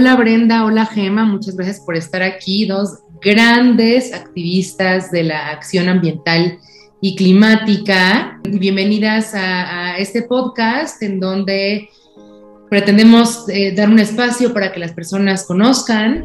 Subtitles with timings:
[0.00, 5.90] Hola Brenda, hola Gema, muchas gracias por estar aquí, dos grandes activistas de la acción
[5.90, 6.58] ambiental
[7.02, 8.40] y climática.
[8.48, 11.90] Bienvenidas a, este podcast en donde
[12.70, 16.24] pretendemos eh, dar un espacio para que las personas conozcan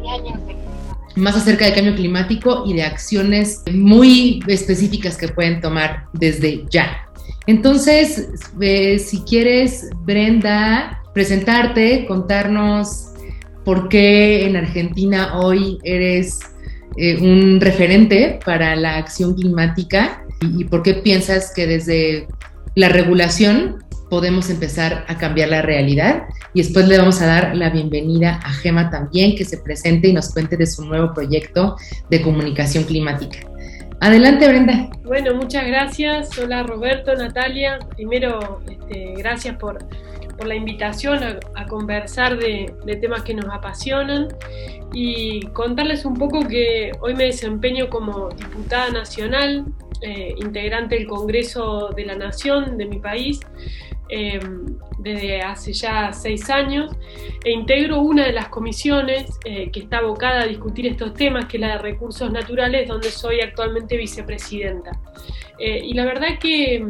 [1.14, 7.06] más acerca del cambio climático y de acciones muy específicas que pueden tomar desde ya.
[7.46, 8.26] Entonces,
[8.58, 13.12] eh, si quieres, Brenda, presentarte, contarnos
[13.66, 16.38] por qué en Argentina hoy eres
[16.96, 22.28] eh, un referente para la acción climática y, por qué piensas que desde
[22.76, 26.28] la regulación podemos empezar a cambiar la realidad.
[26.54, 30.12] Y después le vamos a dar la bienvenida a Gema también, que se presente y
[30.12, 31.74] nos cuente de su nuevo proyecto
[32.08, 33.40] de comunicación climática.
[34.00, 34.90] Adelante, Brenda.
[35.02, 36.38] Bueno, muchas gracias.
[36.38, 37.80] Hola, Roberto, Natalia.
[37.96, 39.78] Primero, este, gracias por,
[40.36, 44.28] por, la invitación a, conversar de, temas que nos apasionan
[44.92, 49.64] y contarles un poco que hoy me desempeño como diputada nacional
[50.02, 53.40] eh, integrante del Congreso de la Nación de mi país
[54.08, 54.40] eh,
[54.98, 56.90] desde hace ya seis años
[57.44, 61.56] e integro una de las comisiones eh, que está abocada a discutir estos temas, que
[61.56, 64.92] es la de recursos naturales, donde soy actualmente vicepresidenta.
[65.58, 66.84] y la verdad que,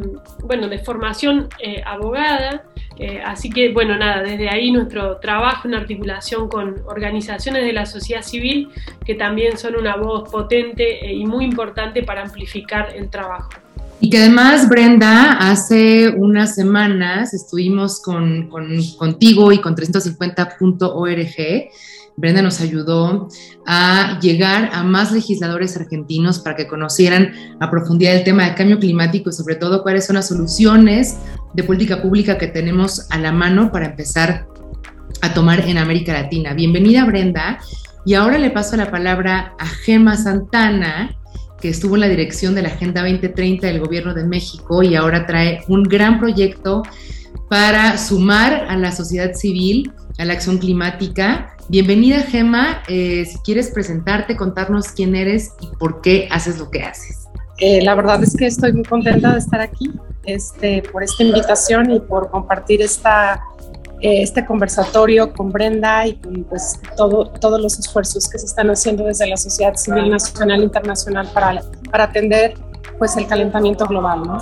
[0.44, 1.48] bueno, de formación
[1.84, 2.64] abogada,
[2.98, 7.84] eh, así que, bueno, nada, desde ahí nuestro trabajo en articulación con organizaciones de la
[7.84, 8.70] sociedad civil
[9.04, 13.50] que también son una voz potente eh, y muy importante para amplificar el trabajo.
[14.00, 21.70] Y que además, Brenda, hace unas semanas estuvimos con, contigo y con 350.org
[22.16, 23.28] Brenda nos ayudó
[23.66, 28.78] a llegar a más legisladores argentinos para que conocieran a profundidad el tema del cambio
[28.78, 31.18] climático y sobre todo cuáles son las soluciones
[31.52, 34.46] de política pública que tenemos a la mano para empezar
[35.20, 36.54] a tomar en América Latina.
[36.54, 37.58] Bienvenida Brenda
[38.06, 41.14] y ahora le paso la palabra a Gema Santana
[41.60, 45.26] que estuvo en la dirección de la Agenda 2030 del Gobierno de México y ahora
[45.26, 46.82] trae un gran proyecto
[47.48, 53.70] para sumar a la sociedad civil a la acción climática Bienvenida Gema, eh, si quieres
[53.70, 57.26] presentarte, contarnos quién eres y por qué haces lo que haces.
[57.58, 59.90] Eh, la verdad es que estoy muy contenta de estar aquí
[60.24, 63.42] este, por esta invitación y por compartir esta,
[64.22, 69.04] este conversatorio con Brenda y con pues, todo, todos los esfuerzos que se están haciendo
[69.04, 72.54] desde la sociedad civil nacional e internacional para, para atender
[72.98, 74.22] pues, el calentamiento global.
[74.22, 74.38] ¿no?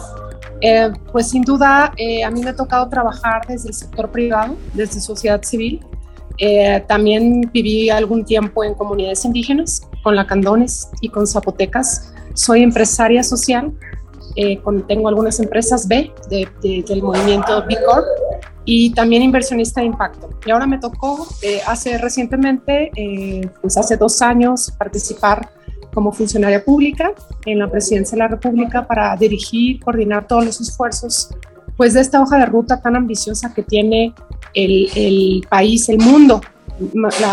[1.12, 1.92] pues sin duda
[2.24, 5.84] a mí me ha tocado trabajar desde el sector privado, desde sociedad civil,
[6.38, 12.12] eh, también viví algún tiempo en comunidades indígenas, con lacandones y con zapotecas.
[12.34, 13.72] Soy empresaria social,
[14.36, 18.04] eh, tengo algunas empresas B del movimiento B Corp
[18.64, 20.30] y también inversionista de impacto.
[20.46, 22.90] Y ahora me tocó eh, hace recientemente,
[23.60, 25.50] pues hace dos años, participar
[25.92, 27.12] como funcionaria pública
[27.46, 31.28] en la presidencia de la República para dirigir, coordinar todos los esfuerzos
[31.76, 34.14] pues de esta hoja de ruta tan ambiciosa que tiene
[34.54, 36.40] el, país, el mundo,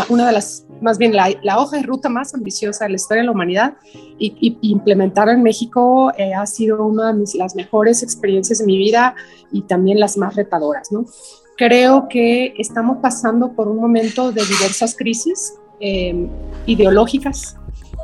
[0.10, 3.28] una de las, más bien la, hoja de ruta más ambiciosa de la historia de
[3.28, 3.74] la humanidad
[4.20, 9.16] y, implementar en México eh, ha sido una de las mejores experiencias de mi vida
[9.52, 11.06] y también las más retadoras, ¿no?
[11.58, 16.28] Creo que estamos pasando por un momento de diversas crisis eh,
[16.66, 17.56] ideológicas,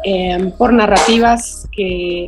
[0.04, 2.28] eh, por narrativas que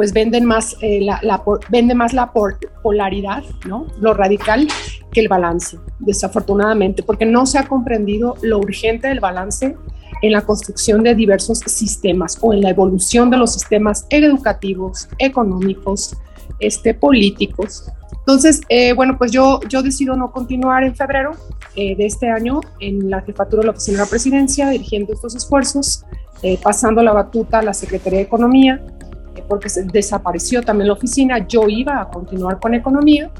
[0.00, 2.32] pues venden más, eh, la, vende más la
[2.82, 3.86] polaridad, ¿no?
[4.00, 4.66] lo radical,
[5.12, 9.76] que el balance, desafortunadamente, porque no se ha comprendido lo urgente del balance
[10.22, 16.16] en la construcción de diversos sistemas o en la evolución de los sistemas educativos, económicos,
[16.60, 17.84] este, políticos.
[18.20, 21.32] Entonces, eh, bueno, pues yo, yo decido no continuar en febrero
[21.76, 25.34] eh, de este año en la jefatura de la Oficina de la Presidencia, dirigiendo estos
[25.34, 26.06] esfuerzos,
[26.62, 28.82] pasando la batuta a la Secretaría de Economía,
[29.48, 33.30] porque se desapareció también la oficina, yo iba a continuar con economía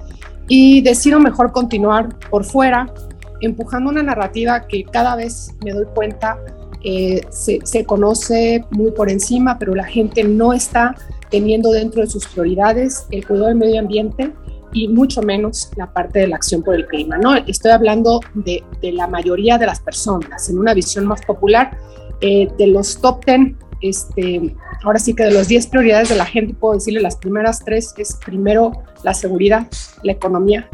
[0.49, 2.93] y decido mejor continuar por fuera,
[3.41, 6.39] empujando una narrativa que cada vez me doy cuenta
[6.83, 10.95] eh, se, se, conoce muy por encima, pero la gente no está
[11.31, 14.33] teniendo dentro de sus prioridades el cuidado del medio ambiente
[14.73, 17.19] y mucho menos la parte de la acción por el clima.
[17.19, 17.35] ¿no?
[17.35, 21.77] Estoy hablando de, de la mayoría de las personas, en una visión más popular,
[22.21, 24.55] eh, de los top 10 este,
[24.85, 27.95] ahora sí que de las 10 prioridades de la gente, puedo decirle las primeras tres
[27.97, 28.73] es primero
[29.03, 29.67] la seguridad,
[30.03, 30.69] la economía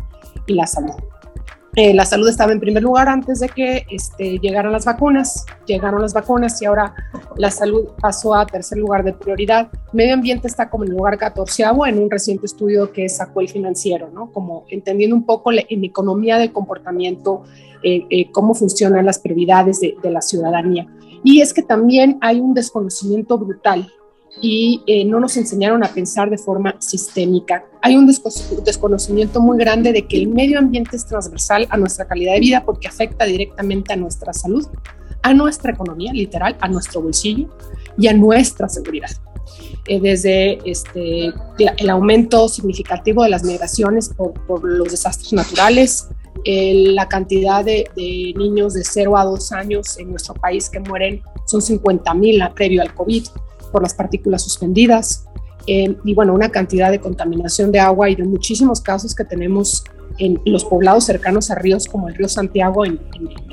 [0.46, 0.94] y la salud.
[1.76, 5.44] eh, la salud estaba en primer lugar antes de que este, llegaran las vacunas.
[5.66, 6.94] Llegaron las vacunas y ahora
[7.36, 9.68] la salud pasó a tercer lugar de prioridad.
[9.92, 13.50] Medio ambiente está como en el lugar catorceavo en un reciente estudio que sacó el
[13.50, 14.32] financiero, ¿no?
[14.32, 17.42] Como entendiendo un poco en economía del comportamiento,
[17.82, 20.86] eh, eh, cómo funcionan las prioridades de, de la ciudadanía.
[21.26, 23.92] Y es que también hay un desconocimiento brutal
[24.40, 27.64] y eh, no nos enseñaron a pensar de forma sistémica.
[27.82, 32.34] Hay un desconocimiento muy grande de que el medio ambiente es transversal a nuestra calidad
[32.34, 34.68] de vida porque afecta directamente a nuestra salud,
[35.20, 37.48] a nuestra economía, literal, a nuestro bolsillo
[37.98, 39.10] y a nuestra seguridad.
[39.88, 46.06] Eh, desde este, el aumento significativo de las migraciones por, los desastres naturales,
[46.44, 51.22] la cantidad de, de, niños de 0 a 2 años en nuestro país que mueren
[51.46, 53.24] son 50 mil previo al COVID,
[53.72, 55.26] por las partículas suspendidas
[55.66, 59.84] eh, y bueno, una cantidad de contaminación de agua y de muchísimos casos que tenemos
[60.18, 63.00] en los poblados cercanos a ríos como el río Santiago en,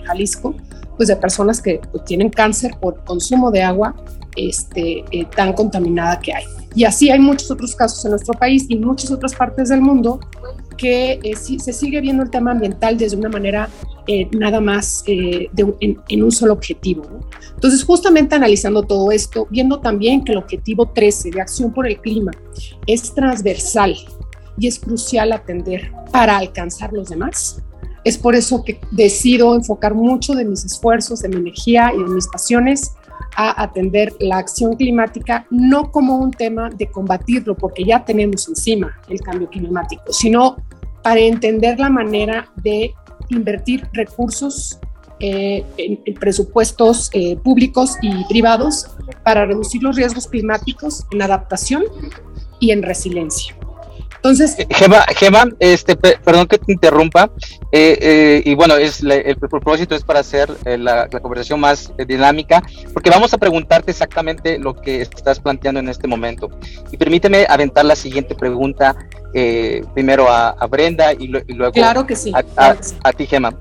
[0.05, 0.55] Jalisco,
[0.95, 3.95] pues de personas que pues, tienen cáncer por consumo de agua
[4.35, 6.43] este, eh, tan contaminada que hay.
[6.75, 9.81] Y así hay muchos otros casos en nuestro país y en muchas otras partes del
[9.81, 10.19] mundo
[10.75, 13.69] que eh, se sigue viendo el tema ambiental desde una manera
[14.07, 17.03] eh, nada más eh, en, un solo objetivo.
[17.55, 21.99] Entonces, justamente analizando todo esto, viendo también que el objetivo 13 de acción por el
[22.01, 22.31] clima
[22.85, 23.95] es transversal
[24.57, 27.61] y es crucial atender para alcanzar los demás,
[28.03, 32.09] es por eso que decido enfocar mucho de mis esfuerzos, de mi energía y de
[32.09, 32.93] mis pasiones
[33.35, 38.97] a atender la acción climática no como un tema de combatirlo, porque ya tenemos encima
[39.09, 40.57] el cambio climático, sino
[41.01, 42.93] para entender la manera de
[43.29, 44.79] invertir recursos
[45.19, 48.87] eh, en, presupuestos eh, públicos y privados
[49.23, 51.83] para reducir los riesgos climáticos en adaptación
[52.59, 53.55] y en resiliencia.
[54.23, 57.29] Entonces, eh, Gema, este, perdón que te interrumpa,
[57.71, 63.33] y bueno, es el propósito es para hacer la, la, conversación más dinámica, porque vamos
[63.33, 66.49] a preguntarte exactamente lo que estás planteando en este momento.
[66.91, 68.95] Y permíteme aventar la siguiente pregunta
[69.35, 73.57] eh, primero a, Brenda y, luego claro que sí, a, ti, Gemma.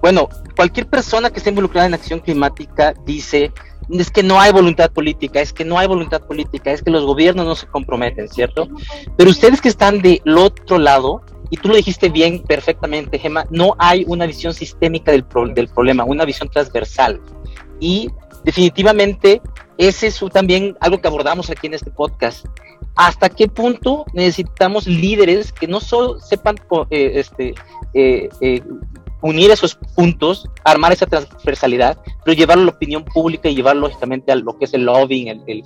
[0.00, 3.52] Bueno, cualquier persona que esté involucrada en acción climática dice,
[3.90, 7.04] es que no hay voluntad política, es que no hay voluntad política, es que los
[7.04, 8.68] gobiernos no se comprometen, ¿cierto?
[9.16, 13.74] Pero ustedes que están del otro lado, y tú lo dijiste bien, perfectamente, Gemma, no
[13.78, 15.24] hay una visión sistémica del,
[15.54, 17.20] del problema, una visión transversal.
[17.80, 18.10] Y
[18.44, 19.40] definitivamente
[19.78, 22.46] ese es también algo que abordamos aquí en este podcast
[22.98, 26.56] hasta qué punto necesitamos líderes que no solo sepan
[26.90, 27.54] eh, este,
[27.94, 28.60] eh, eh,
[29.20, 34.32] unir esos puntos, armar esa transversalidad, pero llevarlo a la opinión pública y llevarlo lógicamente
[34.32, 35.64] a lo que es el lobbying, el,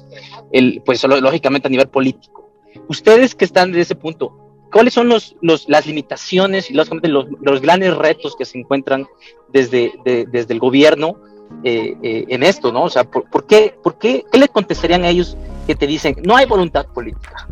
[0.52, 2.50] el, pues lógicamente a nivel político.
[2.88, 4.36] Ustedes que están de ese punto,
[4.72, 9.06] ¿cuáles son los, los, las limitaciones y lógicamente los, los, grandes retos que se encuentran
[9.52, 11.16] desde, desde el gobierno
[11.64, 12.84] en esto, ¿no?
[12.84, 16.36] O sea, ¿por, qué, por qué, qué le contestarían a ellos que te dicen, no
[16.36, 17.46] hay voluntad política.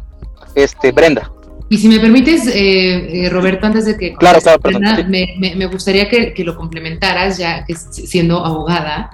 [0.55, 1.31] Este, Brenda.
[1.73, 4.13] Y si me permites, eh, eh, Roberto, antes de que...
[4.15, 4.59] Claro, claro,
[5.09, 9.13] me, gustaría que, lo complementaras, ya que siendo abogada,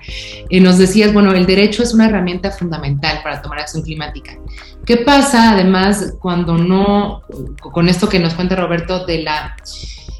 [0.49, 4.39] eh, nos decías, bueno, el derecho es una herramienta fundamental para tomar acción climática.
[4.87, 7.21] ¿Qué pasa, además, cuando no,
[7.61, 9.55] con esto que nos cuenta Roberto, de la,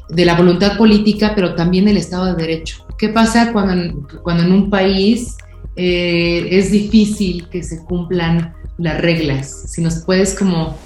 [0.07, 2.85] de la voluntad política, pero también del Estado de Derecho?
[2.99, 5.37] ¿Qué pasa cuando, cuando en un país
[5.75, 10.77] es difícil que se cumplan las reglas, si nos puedes como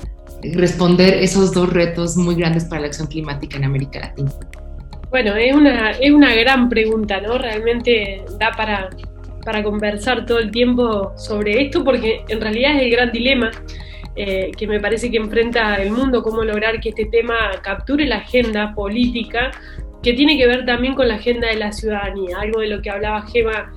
[0.54, 4.32] responder esos dos retos muy grandes para la acción climática en América Latina.
[5.10, 7.38] Bueno, es una, es una gran pregunta, ¿no?
[7.38, 8.90] Realmente da para,
[9.44, 13.52] para conversar todo el tiempo sobre esto porque en realidad es el gran dilema
[14.16, 18.18] eh, que me parece que enfrenta el mundo, cómo lograr que este tema capture la
[18.18, 19.52] agenda política
[20.04, 22.90] que tiene que ver también con la agenda de la ciudadanía, algo de lo que
[22.90, 23.72] hablaba Gema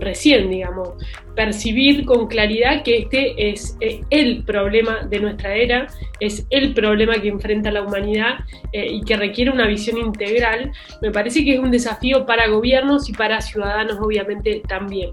[0.00, 0.90] recién, digamos,
[1.34, 3.76] percibir con claridad que este es
[4.10, 5.86] el problema de nuestra era,
[6.20, 8.40] es el problema que enfrenta la humanidad
[8.72, 13.08] eh, y que requiere una visión integral, me parece que es un desafío para gobiernos
[13.08, 15.10] y para ciudadanos obviamente también.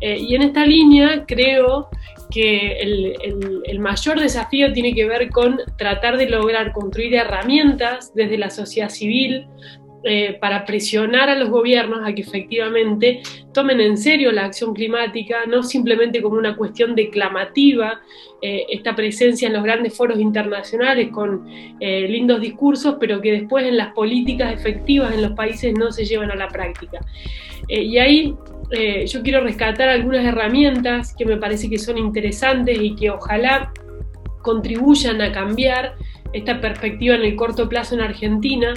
[0.00, 1.88] Eh, y en esta línea creo
[2.30, 8.50] que el, mayor desafío tiene que ver con tratar de lograr construir herramientas desde la
[8.50, 9.46] sociedad civil,
[10.02, 13.20] eh, para presionar a los gobiernos a que efectivamente
[13.52, 18.00] tomen en serio la acción climática, no simplemente como una cuestión declamativa,
[18.40, 21.46] eh, esta presencia en los grandes foros internacionales con
[21.80, 26.06] eh, lindos discursos, pero que después en las políticas efectivas en los países no se
[26.06, 27.00] llevan a la práctica.
[27.68, 28.34] y ahí
[29.06, 33.72] yo quiero rescatar algunas herramientas que me parece que son interesantes y que ojalá
[34.42, 35.94] contribuyan a cambiar
[36.32, 38.74] esta perspectiva en el corto plazo en Argentina,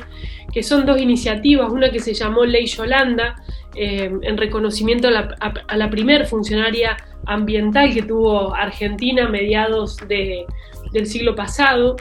[0.52, 3.36] que son dos iniciativas, una que se llamó Ley Yolanda,
[3.76, 5.36] eh, en reconocimiento a la,
[5.68, 10.46] a la primer funcionaria ambiental que tuvo Argentina a mediados de,
[10.94, 11.98] del siglo pasado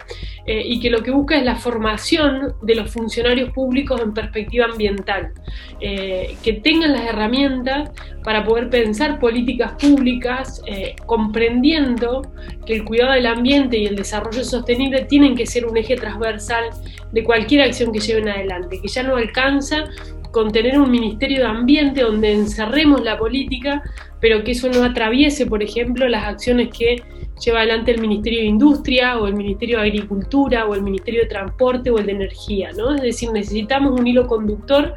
[0.47, 4.67] eh, y que lo que busca es la formación de los funcionarios públicos en perspectiva
[4.67, 5.33] ambiental,
[5.81, 7.91] eh, que tengan las herramientas
[8.23, 12.23] para poder pensar políticas públicas eh, comprendiendo
[12.67, 16.65] que el cuidado del ambiente y el desarrollo sostenible tienen que ser un eje transversal
[17.13, 19.85] de cualquier acción que lleven adelante, que ya no alcanza
[20.33, 23.83] con tener un Ministerio de Ambiente donde encerremos la política,
[24.21, 27.03] pero que eso no atraviese, por ejemplo, las acciones que
[27.45, 31.29] lleva adelante el Ministerio de Industria o el Ministerio de Agricultura o el Ministerio de
[31.29, 32.95] Transporte o el de Energía, ¿no?
[32.95, 34.95] Es decir, necesitamos un hilo conductor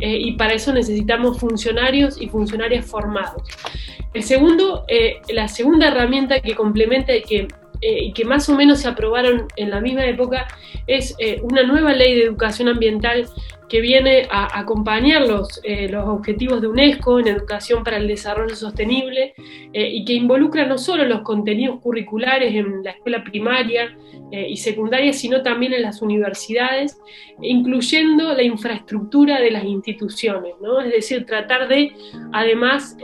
[0.00, 3.42] eh, y para eso necesitamos funcionarios y funcionarias formados.
[4.12, 7.48] El segundo, eh, la segunda herramienta que complementa y que
[7.86, 10.48] eh, y que más o menos se aprobaron en la misma época,
[10.86, 13.26] es eh, una nueva ley de educación ambiental
[13.68, 18.56] que viene a acompañar los, eh, los objetivos de UNESCO en educación para el desarrollo
[18.56, 19.34] sostenible
[19.72, 23.96] y que involucra no solo los contenidos curriculares en la escuela primaria
[24.30, 26.98] y secundaria, sino también en las universidades,
[27.40, 30.80] incluyendo la infraestructura de las instituciones, ¿no?
[30.80, 31.92] es decir, tratar de
[32.32, 32.96] además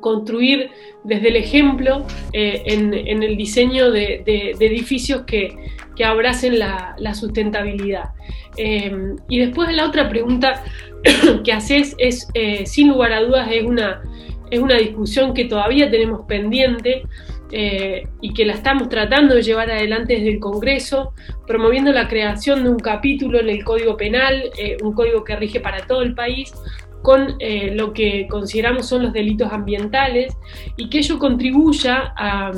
[0.00, 0.70] construir
[1.04, 4.22] desde el ejemplo eh, en, el diseño de,
[4.60, 5.56] edificios que,
[6.04, 8.10] abracen la, sustentabilidad.
[8.56, 8.92] Eh,
[9.28, 10.64] y después la otra pregunta
[11.44, 14.02] que haces es, eh, sin lugar a dudas, es una,
[14.50, 17.02] es una discusión que todavía tenemos pendiente.
[18.20, 21.14] y que la estamos tratando de llevar adelante desde el Congreso,
[21.46, 24.50] promoviendo la creación de un capítulo en el Código Penal,
[24.82, 26.52] un código que rige para todo el país,
[27.02, 30.36] con eh, lo que consideramos son los delitos ambientales
[30.76, 32.52] y que ello contribuya a,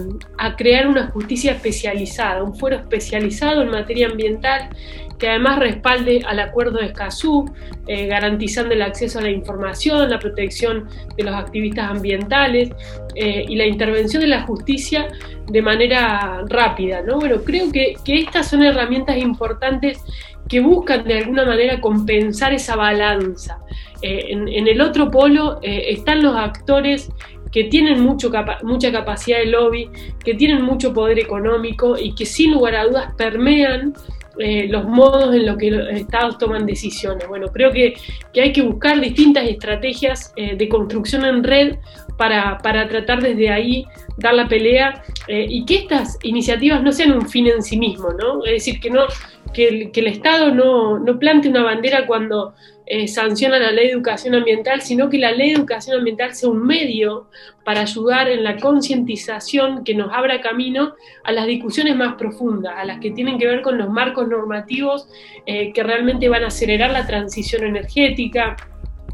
[0.56, 4.70] crear una justicia especializada, un fuero especializado en materia ambiental
[5.18, 7.50] que además respalde al acuerdo de Escazú,
[7.88, 12.70] eh, garantizando el acceso a la información, la protección de los activistas ambientales
[13.16, 15.08] eh, y la intervención de la justicia
[15.48, 17.02] de manera rápida.
[17.02, 17.18] ¿no?
[17.18, 19.98] Bueno, creo que, que estas son herramientas importantes
[20.48, 23.60] que buscan de alguna manera compensar esa balanza.
[24.02, 27.10] Eh, en, el otro polo eh, están los actores
[27.50, 28.30] que tienen mucho
[28.62, 29.90] mucha capacidad de lobby,
[30.24, 33.94] que tienen mucho poder económico y que sin lugar a dudas permean
[34.38, 37.26] eh, los modos en los que los estados toman decisiones.
[37.28, 37.94] Bueno, creo que,
[38.32, 41.76] que hay que buscar distintas estrategias de construcción en red
[42.16, 43.84] para, para, tratar desde ahí
[44.16, 48.44] dar la pelea y que estas iniciativas no sean un fin en sí mismo, ¿no?
[48.44, 49.06] Es decir, que no,
[49.52, 52.54] que el, Estado no, no, plante una bandera cuando
[52.90, 56.48] eh, sanciona la ley de educación ambiental, sino que la ley de educación ambiental sea
[56.48, 57.28] un medio
[57.62, 62.86] para ayudar en la concientización que nos abra camino a las discusiones más profundas, a
[62.86, 65.06] las que tienen que ver con los marcos normativos
[65.44, 68.56] eh, que realmente van a acelerar la transición energética,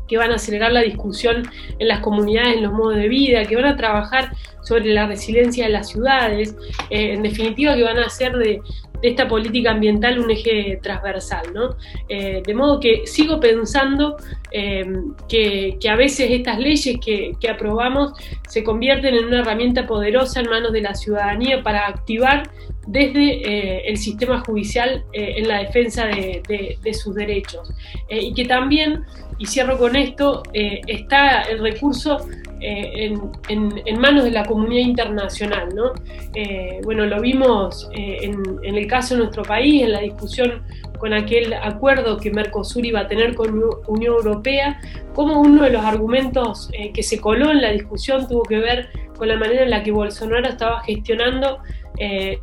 [0.06, 1.42] que van a acelerar la discusión
[1.78, 4.30] en las comunidades, en los modos de vida, que van a trabajar
[4.62, 6.56] sobre la resiliencia de las ciudades,
[6.90, 8.60] eh, en definitiva que van a hacer de,
[9.04, 11.52] esta política ambiental un eje transversal.
[11.52, 11.76] ¿no?
[12.08, 14.16] Eh, de modo que sigo pensando
[14.50, 14.84] eh,
[15.28, 18.12] que, a veces estas leyes que, aprobamos
[18.48, 22.50] se convierten en una herramienta poderosa en manos de la ciudadanía para activar
[22.86, 27.72] desde eh, el sistema judicial en la defensa de, de sus derechos.
[28.10, 29.04] y que también,
[29.38, 32.18] y cierro con esto, está el recurso
[32.66, 33.14] eh,
[33.48, 35.68] en, manos de la comunidad internacional.
[35.74, 35.92] ¿no?
[36.34, 40.62] Eh, bueno, lo vimos eh, en, el caso de nuestro país, en la discusión
[40.98, 44.80] con aquel acuerdo que Mercosur iba a tener con Unión Europea,
[45.12, 49.28] como uno de los argumentos que se coló en la discusión tuvo que ver con
[49.28, 51.58] la manera en la que Bolsonaro estaba gestionando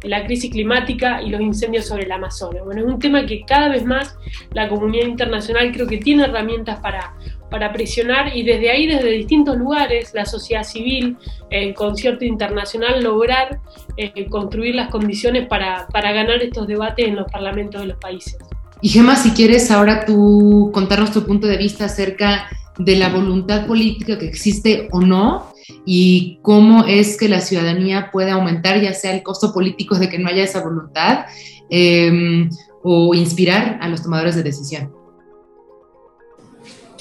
[0.04, 2.64] la crisis climática y los incendios sobre el Amazonas.
[2.64, 4.16] Bueno, es un tema que cada vez más
[4.54, 7.14] la comunidad internacional creo que tiene herramientas para
[7.52, 11.18] para presionar y desde ahí, desde distintos lugares, la sociedad civil,
[11.52, 13.60] el concierto internacional, lograr
[13.98, 18.38] eh, construir las condiciones para, para ganar estos debates en los parlamentos de los países.
[18.82, 23.68] Y Gemma, si quieres ahora tú contarnos tu punto de vista acerca de la voluntad
[23.68, 25.51] política que existe o no
[25.86, 30.20] y cómo es que la ciudadanía puede aumentar ya sea el costo político de que
[30.20, 31.26] no haya esa voluntad
[31.70, 32.48] eh,
[32.84, 35.02] o inspirar a los tomadores de decisión.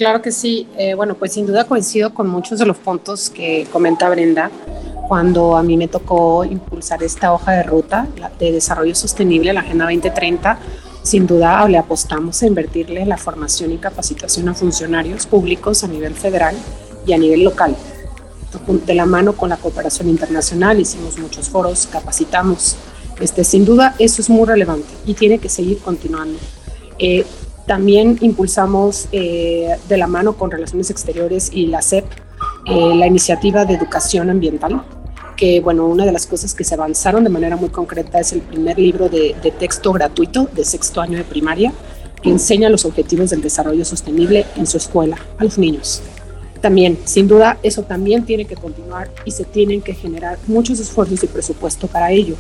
[0.00, 0.66] Claro que sí.
[0.78, 4.50] Eh, bueno, pues sin duda coincido con muchos de los puntos que comenta Brenda
[5.06, 8.06] cuando a mí me tocó impulsar esta hoja de ruta
[8.38, 10.58] de desarrollo sostenible, la Agenda 2030.
[11.02, 16.14] Sin duda le apostamos a invertirle la formación y capacitación a funcionarios públicos a nivel
[16.14, 16.56] federal
[17.06, 17.76] y a nivel local.
[18.86, 22.76] De la mano con la cooperación internacional hicimos muchos foros, capacitamos
[23.20, 26.38] Este, sin duda, eso es muy relevante y tiene que seguir continuando.
[26.98, 27.24] Eh,
[27.66, 32.04] también impulsamos eh, de la mano con Relaciones Exteriores y la CEP
[32.66, 34.82] eh, la iniciativa de educación ambiental,
[35.36, 38.40] que bueno, una de las cosas que se avanzaron de manera muy concreta es el
[38.40, 41.72] primer libro de, de texto gratuito de sexto año de primaria,
[42.22, 46.02] que enseña los objetivos del desarrollo sostenible en su escuela a los niños.
[46.60, 51.22] También, sin duda, eso también tiene que continuar y se tienen que generar muchos esfuerzos
[51.24, 52.36] y presupuesto para ello.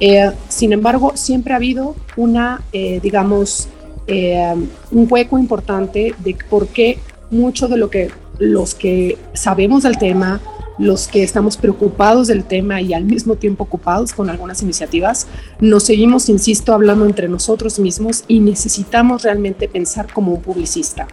[0.00, 3.68] Eh, sin embargo, siempre ha habido una, eh, digamos,
[4.06, 4.54] eh,
[4.90, 6.98] un hueco importante de por qué
[7.30, 10.40] mucho de lo que los que sabemos del tema,
[10.78, 15.28] los que estamos preocupados del tema y al mismo tiempo ocupados con algunas iniciativas,
[15.60, 21.06] nos seguimos, insisto, hablando entre nosotros mismos y necesitamos realmente pensar como un publicista.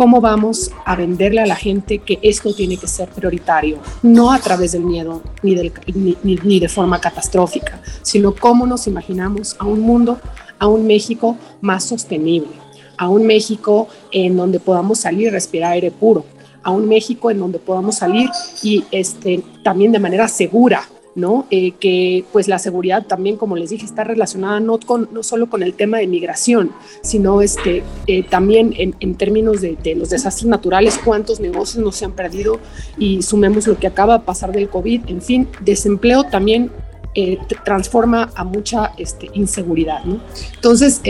[0.00, 3.80] ¿Cómo vamos a venderle a la gente que esto tiene que ser prioritario?
[4.02, 8.86] No a través del miedo ni, del, ni, ni de forma catastrófica, sino cómo nos
[8.86, 10.18] imaginamos a un mundo,
[10.58, 12.48] a un México más sostenible,
[12.96, 16.24] a un México en donde podamos salir y respirar aire puro,
[16.62, 18.30] a un México en donde podamos salir
[18.62, 20.82] y este, también de manera segura,
[21.14, 21.46] ¿no?
[21.50, 25.48] Eh, que pues la seguridad también, como les dije, está relacionada no, con, no solo
[25.48, 26.70] con el tema de migración,
[27.02, 31.92] sino este, eh, también en, en términos de, de, los desastres naturales, cuántos negocios no
[31.92, 32.60] se han perdido
[32.96, 36.70] y sumemos lo que acaba de pasar del COVID, en fin, desempleo también
[37.14, 40.20] eh, transforma a mucha este, inseguridad, ¿no?
[40.54, 41.00] Entonces,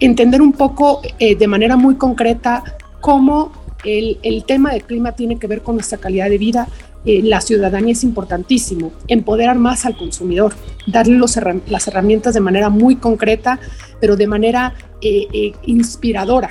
[0.00, 2.64] entender un poco de manera muy concreta
[3.00, 3.52] cómo
[3.84, 6.68] el, el, tema del clima tiene que ver con nuestra calidad de vida.
[7.06, 10.54] Eh, la ciudadanía es importantísimo, empoderar más al consumidor,
[10.88, 13.60] darle las herramientas de manera muy concreta,
[14.00, 16.50] pero de manera eh, eh, inspiradora,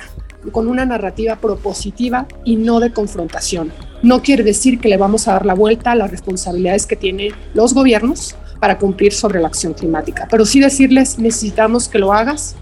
[0.52, 3.70] con una narrativa propositiva y no de confrontación.
[4.02, 7.32] No quiere decir que le vamos a dar la vuelta a las responsabilidades que tienen
[7.52, 12.56] los gobiernos para cumplir sobre la acción climática, pero sí decirles necesitamos que lo hagas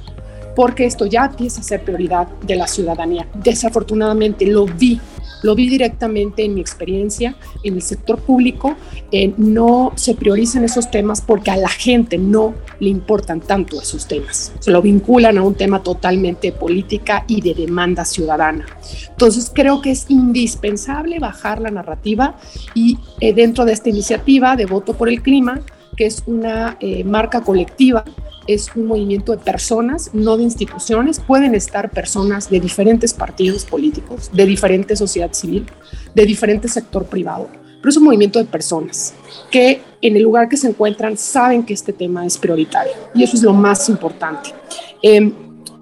[0.56, 3.26] porque esto ya empieza a ser prioridad de la ciudadanía.
[3.34, 5.00] Desafortunadamente lo vi,
[5.44, 8.76] lo vi directamente en mi experiencia en el sector público,
[9.12, 14.08] eh, no se priorizan esos temas porque a la gente no le importan tanto esos
[14.08, 14.52] temas.
[14.58, 18.64] Se lo vinculan a un tema totalmente política y de demanda ciudadana.
[19.10, 22.36] Entonces creo que es indispensable bajar la narrativa
[22.74, 25.60] y eh, dentro de esta iniciativa de voto por el clima,
[25.96, 28.04] que es una eh, marca colectiva
[28.46, 31.20] es un movimiento de personas, no de instituciones.
[31.20, 35.66] Pueden estar personas de diferentes partidos políticos, de diferente sociedad civil,
[36.14, 37.48] de diferente sector privado,
[37.80, 39.14] pero es un movimiento de personas
[39.50, 43.36] que en el lugar que se encuentran saben que este tema es prioritario y eso
[43.36, 44.50] es lo más importante.
[45.02, 45.32] Eh,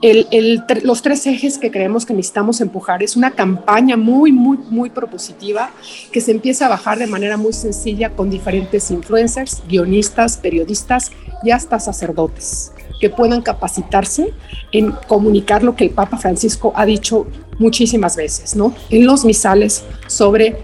[0.03, 4.91] el, los tres ejes que creemos que necesitamos empujar es una campaña muy, muy, muy
[4.91, 5.71] propositiva
[6.11, 11.13] que se empieza a bajar de manera muy sencilla con diferentes influencers, guionistas, periodistas
[11.45, 14.33] y hasta sacerdotes que puedan capacitarse
[14.73, 17.27] en comunicar lo que el Papa Francisco ha dicho
[17.59, 18.75] muchísimas veces, ¿no?
[18.91, 20.57] En los misales sobre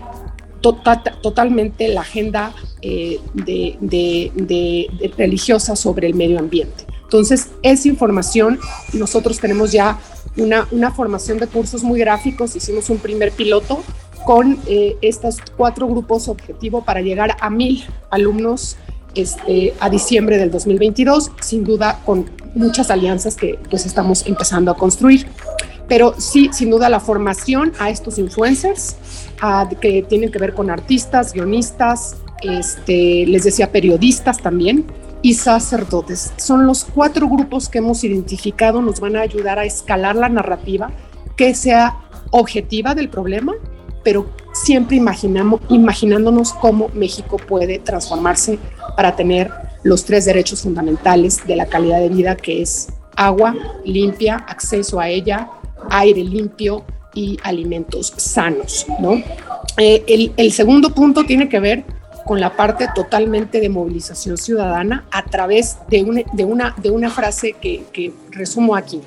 [0.60, 3.20] total, totalmente la agenda eh,
[5.16, 6.87] religiosa sobre el medio ambiente.
[7.08, 8.60] Entonces, esa información,
[8.92, 9.98] nosotros tenemos ya
[10.36, 13.82] una, una formación de cursos muy gráficos, hicimos un primer piloto
[14.26, 18.76] con eh, estos cuatro grupos objetivo para llegar a mil alumnos
[19.14, 24.76] este, a diciembre del 2022, sin duda con muchas alianzas que pues estamos empezando a
[24.76, 25.26] construir.
[25.88, 28.96] Pero sí, sin duda la formación a estos influencers
[29.40, 34.84] a, que tienen que ver con artistas, guionistas, este, les decía periodistas también,
[35.22, 36.32] y sacerdotes.
[36.36, 40.90] Son los cuatro grupos que hemos identificado, nos van a ayudar a escalar la narrativa
[41.36, 41.96] que sea
[42.30, 43.54] objetiva del problema,
[44.04, 48.58] pero siempre imaginamos, imaginándonos cómo México puede transformarse
[48.96, 49.50] para tener
[49.82, 53.54] los tres derechos fundamentales de la calidad de vida, que es agua
[53.84, 55.50] limpia, acceso a ella,
[55.90, 58.86] aire limpio y alimentos sanos.
[59.00, 59.14] ¿no?
[59.76, 61.84] Eh, el, el segundo punto tiene que ver
[62.28, 66.44] con la parte totalmente de movilización ciudadana a través de, un, de,
[66.90, 69.00] una, frase que resumo aquí.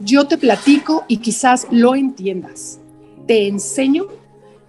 [0.00, 2.80] Yo te platico y quizás lo entiendas.
[3.26, 4.06] Te enseño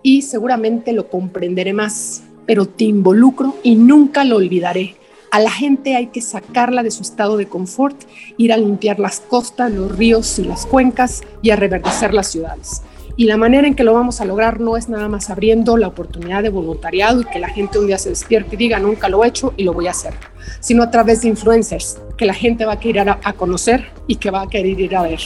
[0.04, 4.98] y seguramente lo comprenderé más, pero te involucro y nunca lo olvidaré.
[5.32, 7.96] A la gente hay que sacarla de su estado de confort,
[8.36, 12.82] ir a limpiar las costas, los ríos y las cuencas y a reverdecer las ciudades.
[13.18, 15.88] Y la manera en que lo vamos a lograr no es nada más abriendo la
[15.88, 19.24] oportunidad de voluntariado y que la gente un día se despierte y diga, nunca lo
[19.24, 20.14] he hecho y lo voy a hacer,
[20.60, 24.32] sino a través de influencers que la gente va a querer a, conocer y que
[24.32, 25.20] va a querer ir a ver.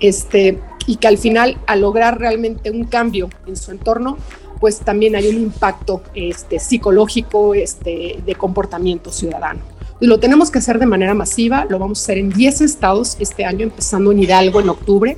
[0.00, 4.18] Este, y que al final, al lograr realmente un cambio en su entorno,
[4.60, 9.60] pues también hay un impacto este, psicológico este, de comportamiento ciudadano.
[10.00, 13.44] Lo tenemos que hacer de manera masiva, lo vamos a hacer en 10 estados este
[13.44, 15.16] año, empezando en Hidalgo en octubre,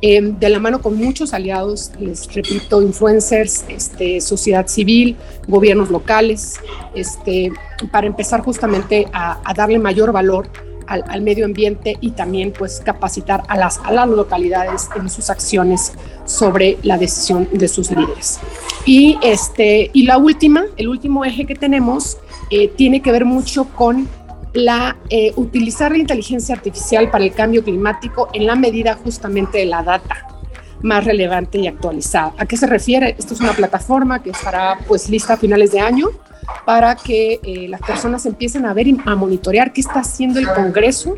[0.00, 6.60] eh, de la mano con muchos aliados, les repito, influencers, este, sociedad civil, gobiernos locales,
[6.94, 7.50] este,
[7.90, 10.48] para empezar justamente a, darle mayor valor
[10.86, 15.30] al, al, medio ambiente y también pues capacitar a las, a las localidades en sus
[15.30, 15.92] acciones
[16.24, 18.38] sobre la decisión de sus líderes.
[18.86, 22.18] Y, este, y la última, el último eje que tenemos
[22.50, 24.08] eh, tiene que ver mucho con
[24.52, 29.66] la, eh, utilizar la inteligencia artificial para el cambio climático en la medida justamente de
[29.66, 30.26] la data
[30.82, 32.34] más relevante y actualizada.
[32.38, 33.14] ¿A qué se refiere?
[33.18, 36.08] Esto es una plataforma que estará pues lista a finales de año
[36.64, 40.46] para que eh, las personas empiecen a ver y a monitorear qué está haciendo el
[40.46, 41.16] Congreso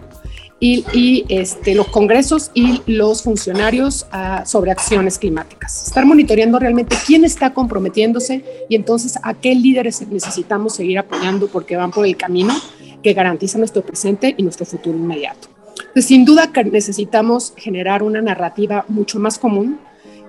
[0.61, 5.87] y, y este, los congresos y los funcionarios uh, sobre acciones climáticas.
[5.87, 11.77] Estar monitoreando realmente quién está comprometiéndose y entonces a qué líderes necesitamos seguir apoyando porque
[11.77, 12.55] van por el camino
[13.03, 15.49] que garantiza nuestro presente y nuestro futuro inmediato.
[15.97, 19.81] Sin duda necesitamos generar una narrativa mucho más común.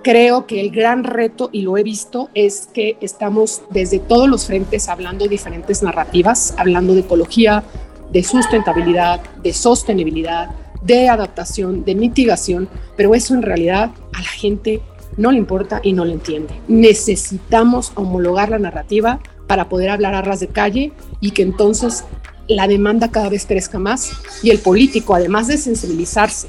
[0.04, 4.48] Creo que el gran reto, y lo he visto, es que estamos desde todos los
[4.48, 7.64] frentes hablando diferentes narrativas, hablando de ecología,
[8.12, 10.50] de sustentabilidad, de sostenibilidad,
[10.82, 14.82] de adaptación, de mitigación, pero eso en realidad a la gente
[15.18, 16.56] no le importa y no le entiende.
[16.68, 22.06] Necesitamos homologar la narrativa para poder hablar a ras de calle y que entonces
[22.48, 24.12] la demanda cada vez crezca más
[24.44, 26.48] y el político, además de sensibilizarse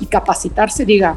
[0.00, 1.16] y capacitarse, diga,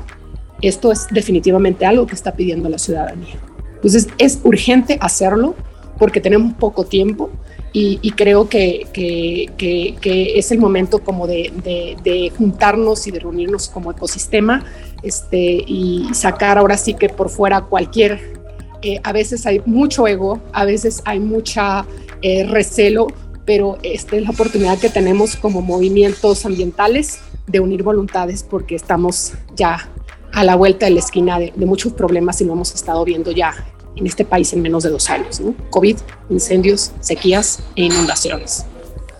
[0.62, 3.36] esto es definitivamente algo que está pidiendo la ciudadanía.
[3.76, 5.56] Entonces es urgente hacerlo
[5.98, 7.30] porque tenemos poco tiempo
[7.78, 14.64] y, creo que, que, es el momento como de, juntarnos y de reunirnos como ecosistema
[15.04, 18.40] este, y sacar ahora sí que por fuera cualquier,
[18.82, 21.86] eh, a veces hay mucho ego, a veces hay mucha
[22.22, 23.08] eh, recelo,
[23.46, 29.34] pero esta es la oportunidad que tenemos como movimientos ambientales de unir voluntades porque estamos
[29.56, 29.90] ya
[30.34, 33.32] a la vuelta de la esquina de, de muchos problemas y lo hemos estado viendo
[33.32, 33.54] ya
[33.96, 35.40] en este país en menos de dos años.
[35.40, 35.56] ¿no?
[35.70, 35.98] COVID,
[36.30, 38.66] incendios, sequías e inundaciones.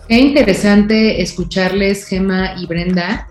[0.08, 3.28] Qué interesante escucharles, Gema y Brenda.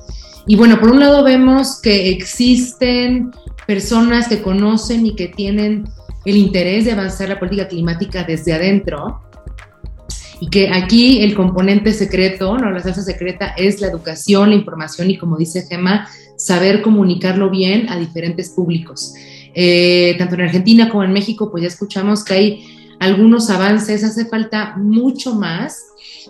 [0.48, 3.32] Y bueno, por un lado vemos que existen
[3.66, 5.86] personas que conocen y que tienen
[6.26, 9.22] el interés de avanzar la política climática desde adentro,
[10.40, 15.10] y que aquí el componente secreto, no la salsa secreta, es la educación, la información
[15.10, 19.14] y como dice Gema, saber comunicarlo bien a diferentes públicos.
[19.54, 24.26] Eh, tanto en Argentina como en México, pues ya escuchamos que hay algunos avances, hace
[24.26, 25.82] falta mucho más,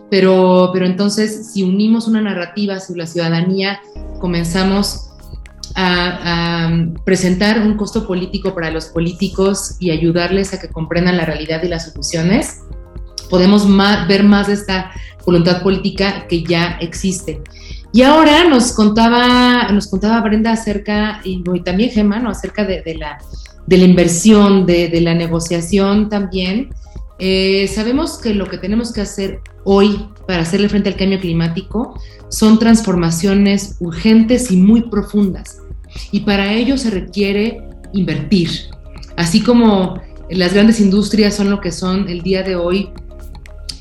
[0.10, 3.82] pero, pero entonces si unimos una narrativa, si la ciudadanía
[4.20, 5.10] comenzamos
[5.74, 11.26] a, a, presentar un costo político para los políticos y ayudarles a que comprendan la
[11.26, 12.62] realidad y las soluciones,
[13.26, 14.92] podemos más, ver más de esta
[15.26, 17.42] voluntad política que ya existe.
[17.92, 22.30] Y ahora nos contaba, nos contaba Brenda acerca, y, también Gemma, ¿no?
[22.30, 23.18] acerca de, de, la,
[23.66, 26.70] de la inversión, de, de la negociación también.
[27.20, 32.00] Eh, sabemos que lo que tenemos que hacer hoy para hacerle frente al cambio climático
[32.30, 35.60] son transformaciones urgentes y muy profundas.
[36.12, 37.62] Y para ello se requiere
[37.94, 38.50] invertir.
[39.16, 42.90] Así como las grandes industrias son lo que son el día de hoy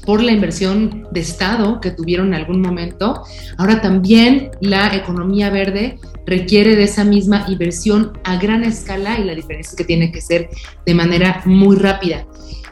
[0.06, 3.22] por la inversión de Estado que tuvieron en algún momento,
[3.58, 9.34] ahora también la economía verde requiere de esa misma inversión a gran escala y la
[9.34, 10.48] diferencia es que tiene que ser
[10.86, 12.26] de manera muy rápida.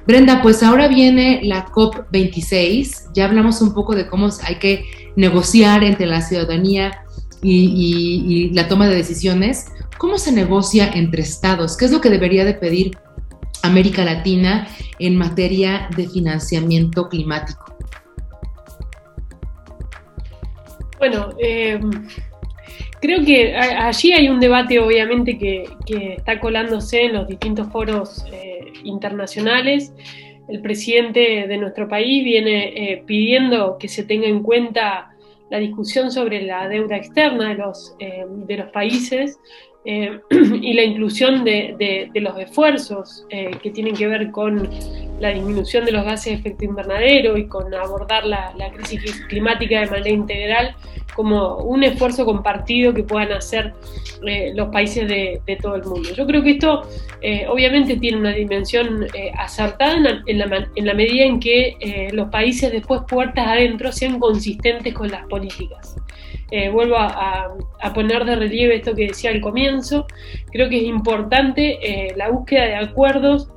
[0.07, 4.85] Brenda, pues ahora viene la COP26, ya hablamos un poco de cómo hay que
[5.16, 7.05] negociar entre la ciudadanía
[7.42, 9.66] y, la toma de decisiones.
[9.99, 11.77] ¿Cómo se negocia entre estados?
[11.77, 12.99] ¿Qué es lo que debería de pedir
[13.62, 14.66] América Latina
[14.98, 17.77] en materia de financiamiento climático?
[20.98, 21.81] Bueno, eh,
[23.03, 28.25] creo que allí hay un debate obviamente que, que, está colándose en los distintos foros
[28.33, 29.92] eh, internacionales.
[30.48, 35.11] El presidente de nuestro país viene eh, pidiendo que se tenga en cuenta
[35.51, 39.38] la discusión sobre la deuda externa de los, eh, de los países
[39.85, 44.68] eh, y la inclusión de, los esfuerzos eh, que tienen que ver con
[45.21, 49.81] la disminución de los gases de efecto invernadero y con abordar la, la crisis climática
[49.81, 50.77] de manera integral
[51.14, 53.75] como un esfuerzo compartido que puedan hacer
[54.27, 56.09] eh, los países de, de, todo el mundo.
[56.14, 56.83] Yo creo que esto
[57.21, 61.40] eh, obviamente tiene una dimensión eh, acertada en la, en, la, en la, medida en
[61.40, 65.97] que eh, los países después puertas adentro sean consistentes con las políticas.
[66.73, 70.07] Vuelvo a, a, poner de relieve esto que decía al comienzo,
[70.51, 73.49] creo que es importante la búsqueda de acuerdos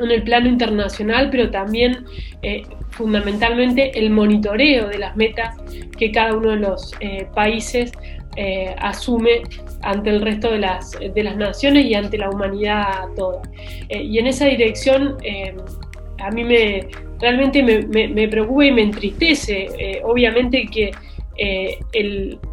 [0.00, 2.04] en el plano internacional, pero también
[2.42, 5.56] eh, fundamentalmente el monitoreo de las metas
[5.98, 7.92] que cada uno de los eh, países
[8.36, 9.42] eh, asume
[9.82, 13.42] ante el resto de las, de las naciones y ante la humanidad toda.
[13.88, 15.16] y en esa dirección
[16.18, 16.88] a mí me,
[17.20, 20.90] realmente me, preocupa y me entristece, obviamente que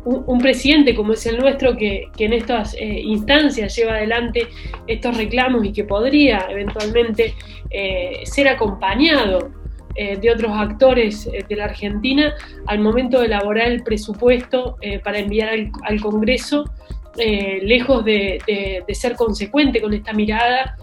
[0.05, 4.47] un, presidente como es el nuestro que, en estas instancias lleva adelante
[4.87, 7.33] estos reclamos y que podría eventualmente
[8.25, 9.51] ser acompañado
[9.95, 12.33] eh, de otros actores eh, de la Argentina
[12.65, 15.49] al momento de elaborar el presupuesto eh, para enviar
[15.83, 16.63] al, Congreso,
[17.15, 20.75] lejos de, ser consecuente con esta mirada,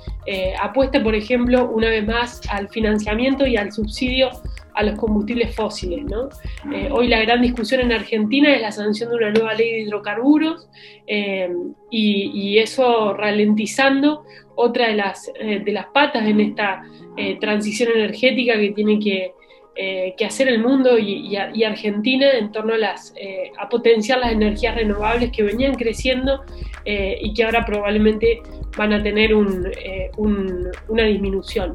[0.62, 4.30] apuesta, por ejemplo, una vez más al financiamiento y al subsidio
[4.80, 6.04] a los combustibles fósiles.
[6.90, 10.68] hoy la gran discusión en Argentina es la sanción de una nueva ley de hidrocarburos
[11.90, 16.82] y, eso ralentizando otra de las, de las patas en esta
[17.16, 19.32] eh, transición energética que tiene que,
[19.76, 24.74] eh, hacer el mundo y, Argentina en torno a, las, eh, a potenciar las energías
[24.74, 26.44] renovables que venían creciendo
[26.84, 28.42] y que ahora probablemente
[28.76, 31.72] van a tener una disminución.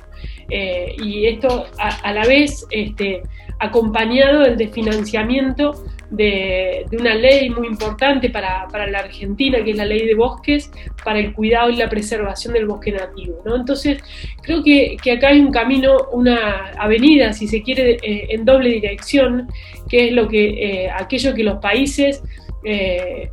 [0.49, 3.21] y esto a, la vez este,
[3.59, 10.05] acompañado del desfinanciamiento de, una ley muy importante para, la Argentina, que es la ley
[10.05, 10.71] de bosques,
[11.03, 13.41] para el cuidado y la preservación del bosque nativo.
[13.45, 13.55] ¿no?
[13.55, 14.01] Entonces,
[14.41, 19.47] creo que, acá hay un camino, una avenida, si se quiere, eh, en doble dirección,
[19.89, 22.21] que es lo que, eh, aquello que los países
[22.63, 23.29] eh,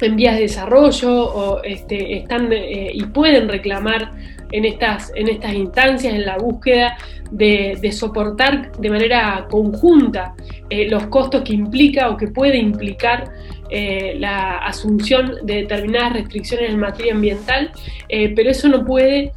[0.00, 4.12] en vías de desarrollo o, este, están y pueden reclamar
[4.52, 6.96] en estas, en estas instancias, en la búsqueda
[7.30, 10.34] de, soportar de manera conjunta
[10.70, 13.32] eh, los costos que implica o que puede implicar
[13.70, 17.72] eh, la asunción de determinadas restricciones en materia ambiental,
[18.08, 19.32] eh, pero eso no puede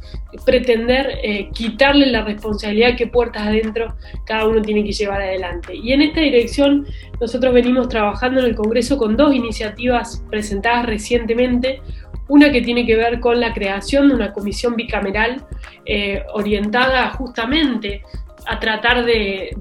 [0.46, 1.18] pretender
[1.52, 5.74] quitarle la responsabilidad que puertas adentro cada uno tiene que llevar adelante.
[5.74, 6.86] Y en esta dirección
[7.20, 11.82] nosotros venimos trabajando en el Congreso con dos iniciativas presentadas recientemente.
[12.28, 15.44] Una que tiene que ver con la creación de una comisión bicameral
[15.84, 18.02] eh, orientada justamente
[18.50, 19.52] a tratar de,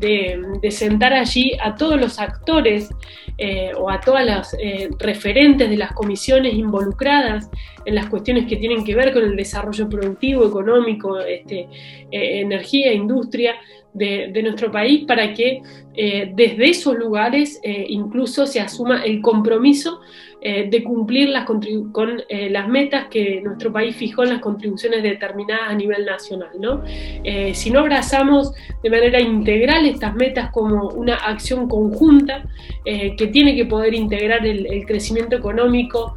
[0.72, 2.90] sentar allí a todos los actores
[3.38, 7.52] eh, o a todas las eh, referentes de las comisiones involucradas
[7.86, 11.68] en las cuestiones que tienen que ver con el desarrollo productivo, económico, este,
[12.10, 13.54] energía, industria
[13.94, 15.62] de, nuestro país, para que
[15.96, 20.00] desde esos lugares incluso se asuma el compromiso
[20.42, 25.04] eh, de cumplir las con eh, las metas que nuestro país fijó en las contribuciones
[25.04, 26.52] determinadas a nivel nacional.
[26.58, 26.82] ¿no?
[26.86, 32.46] Eh, si no abrazamos de manera integral estas metas como una acción conjunta
[32.86, 36.16] que tiene que poder integrar el crecimiento económico,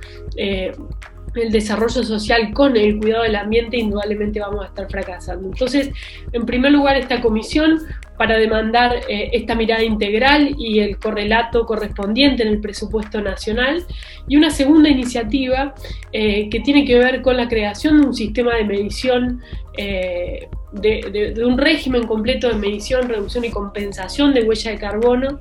[1.35, 5.49] el desarrollo social con el cuidado del ambiente, indudablemente vamos a estar fracasando.
[5.49, 5.90] Entonces,
[6.33, 7.81] en primer lugar, esta comisión
[8.18, 13.85] para demandar eh, esta mirada integral y el correlato correspondiente en el presupuesto nacional.
[14.29, 15.75] Y una segunda iniciativa
[16.12, 19.40] eh, que tiene que ver con la creación de un sistema de medición,
[19.77, 25.40] eh, de, un régimen completo de medición, reducción y compensación de huella de carbono,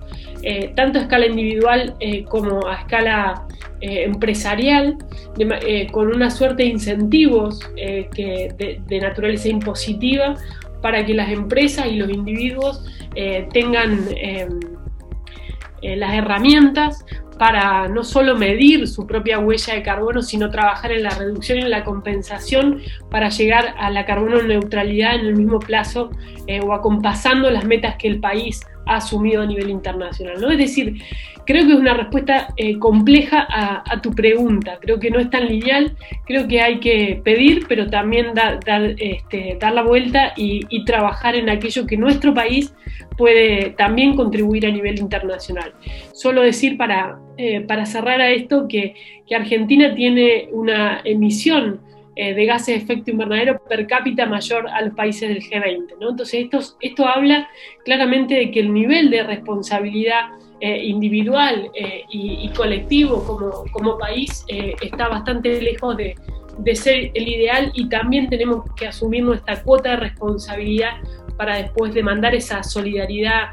[0.76, 1.96] tanto a escala individual
[2.28, 3.48] como a escala
[3.80, 4.98] empresarial,
[5.92, 10.36] con una suerte de incentivos que de naturaleza impositiva
[10.82, 12.84] para que las empresas y los individuos
[13.16, 14.08] eh, tengan
[15.82, 17.06] eh, eh, las herramientas
[17.38, 21.62] para no solo medir su propia huella de carbono, sino trabajar en la reducción y
[21.62, 26.12] en la compensación para llegar a la carbono neutralidad en el mismo plazo
[26.64, 30.40] o acompasando las metas que el país asumido a nivel internacional.
[30.40, 30.52] ¿no?
[30.52, 31.02] Es decir,
[31.46, 35.48] Creo que es una respuesta eh, compleja a, tu pregunta, creo que no es tan
[35.48, 38.28] lineal, creo que hay que pedir, pero también
[38.98, 42.74] este, dar la vuelta y, trabajar en aquello que nuestro país
[43.18, 45.74] puede también contribuir a nivel internacional.
[46.14, 48.96] Solo decir para, eh, para cerrar a esto que,
[49.32, 51.80] Argentina tiene una emisión
[52.16, 55.98] eh, de gases de efecto invernadero per cápita mayor a los países del G20.
[56.00, 56.10] ¿no?
[56.10, 57.48] Entonces esto, esto habla
[57.86, 64.46] claramente de que el nivel de responsabilidad eh, individual eh, y, colectivo como, como país
[64.82, 66.16] está bastante lejos de,
[66.60, 70.98] de, ser el ideal y también tenemos que asumir nuestra cuota de responsabilidad
[71.38, 73.50] para después demandar esa solidaridad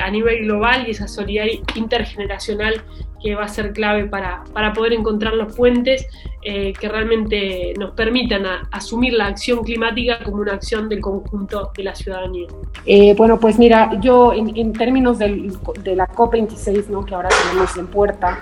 [0.00, 2.82] a nivel global y esa solidaridad intergeneracional
[3.22, 6.06] que va a ser clave para, para poder encontrar los puentes
[6.42, 11.82] eh, que realmente nos permitan asumir la acción climática como una acción del conjunto de
[11.82, 12.46] la ciudadanía.
[12.86, 17.86] Eh, bueno, pues mira, yo en, términos de la COP26, ¿no, que ahora tenemos en
[17.86, 18.40] puerta,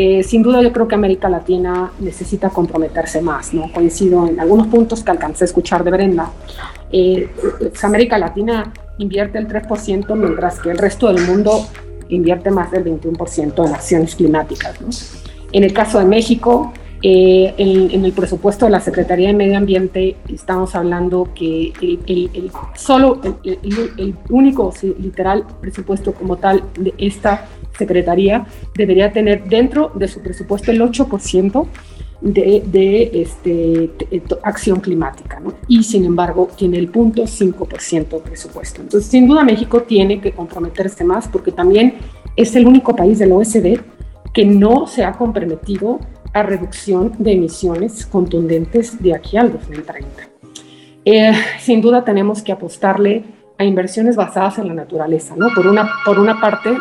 [0.00, 3.72] Eh, sin duda yo creo que América Latina necesita comprometerse más, ¿no?
[3.72, 6.30] Coincido en algunos puntos que alcancé a escuchar de Brenda.
[6.92, 11.66] Eh, pues, América Latina invierte el 3%, mientras que el resto del mundo
[12.08, 15.22] invierte más del 21% en acciones climáticas.
[15.52, 20.16] En el caso de México, eh, en, el presupuesto de la Secretaría de Medio Ambiente
[20.28, 27.46] estamos hablando que el, solo el, único literal presupuesto como tal de esta
[27.78, 31.66] Secretaría debería tener dentro de su presupuesto el 8%
[32.20, 33.90] de, de este,
[34.42, 35.54] acción climática, ¿no?
[35.68, 38.82] y sin embargo tiene el 0.5% de presupuesto.
[38.82, 41.94] Entonces, sin duda México tiene que comprometerse más porque también
[42.36, 43.80] es el único país del OSD
[44.32, 46.00] que no se ha comprometido
[46.32, 50.08] a reducción de emisiones contundentes de aquí al 2030.
[51.04, 53.24] Eh, sin duda tenemos que apostarle
[53.56, 55.48] a inversiones basadas en la naturaleza, ¿no?
[55.54, 56.76] Por una, por una parte,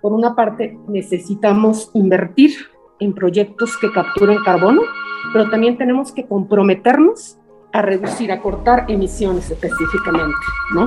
[0.00, 2.54] por una parte necesitamos invertir
[3.04, 4.82] en proyectos que capturen carbono,
[5.32, 7.38] pero también tenemos que comprometernos
[7.72, 10.36] a reducir, a cortar emisiones específicamente,
[10.74, 10.86] ¿no?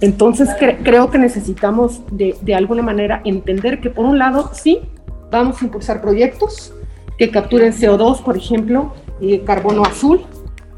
[0.00, 0.48] Entonces
[0.82, 4.80] creo que necesitamos de, de alguna manera entender que por un lado sí,
[5.30, 6.74] vamos a impulsar proyectos
[7.18, 10.20] que capturen CO2, por ejemplo, y carbono azul,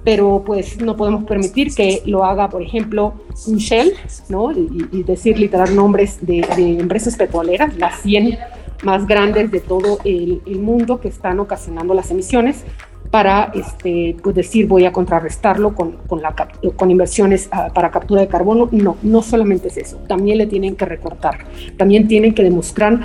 [0.05, 3.15] pero pues no podemos permitir que lo haga, por ejemplo,
[3.47, 3.93] un Shell,
[4.29, 4.53] ¿no?
[4.53, 6.41] Y, decir literal nombres de,
[6.79, 8.39] empresas petroleras, las 100
[8.83, 12.65] más grandes de todo el, mundo que están ocasionando las emisiones,
[13.11, 16.35] para este, pues decir voy a contrarrestarlo con, con, la,
[16.75, 18.69] con inversiones ah, para captura de carbono.
[18.73, 23.01] No, no solamente es eso, también le tienen que recortar, también tienen que demostrar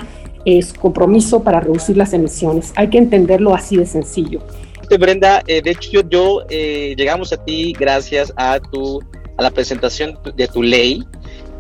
[0.46, 2.74] es compromiso para reducir las emisiones.
[2.76, 4.42] Hay que entenderlo así de sencillo.
[5.00, 9.00] Brenda, eh, de hecho yo, eh, llegamos a ti gracias a tu
[9.38, 11.04] a la presentación de tu ley,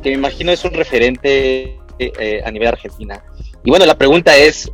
[0.03, 3.23] que me imagino es un referente eh, a nivel Argentina.
[3.63, 4.71] Y bueno, la pregunta es,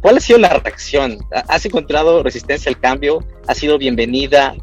[0.00, 1.18] ¿cuál ha sido la reacción?
[1.48, 3.24] ¿Has encontrado resistencia al cambio?
[3.46, 4.54] ¿Ha sido bienvenida?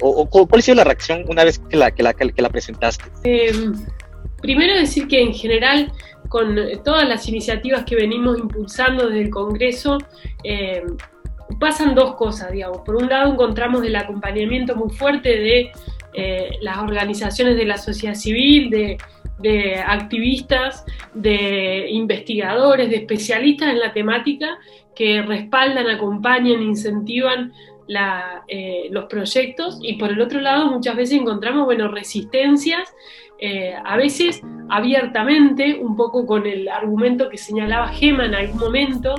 [0.00, 3.04] O, ¿Cuál ha sido la reacción una vez que la, que la, presentaste?
[3.24, 3.74] Em,
[4.40, 5.92] primero decir que en general
[6.28, 9.98] con todas las iniciativas que venimos impulsando desde el Congreso,
[10.44, 10.82] eh,
[11.58, 12.78] pasan dos cosas, digamos.
[12.78, 15.72] Por un lado, encontramos el acompañamiento muy fuerte de
[16.14, 18.98] eh, las organizaciones de la sociedad civil, de,
[19.86, 24.58] activistas, de investigadores, de especialistas en la temática
[24.94, 27.52] que respaldan, acompañan, incentivan
[28.48, 32.92] eh, los proyectos y por el otro lado muchas veces encontramos bueno, resistencias
[33.38, 39.14] eh, a veces abiertamente, un poco con el argumento que señalaba Gema en algún momento,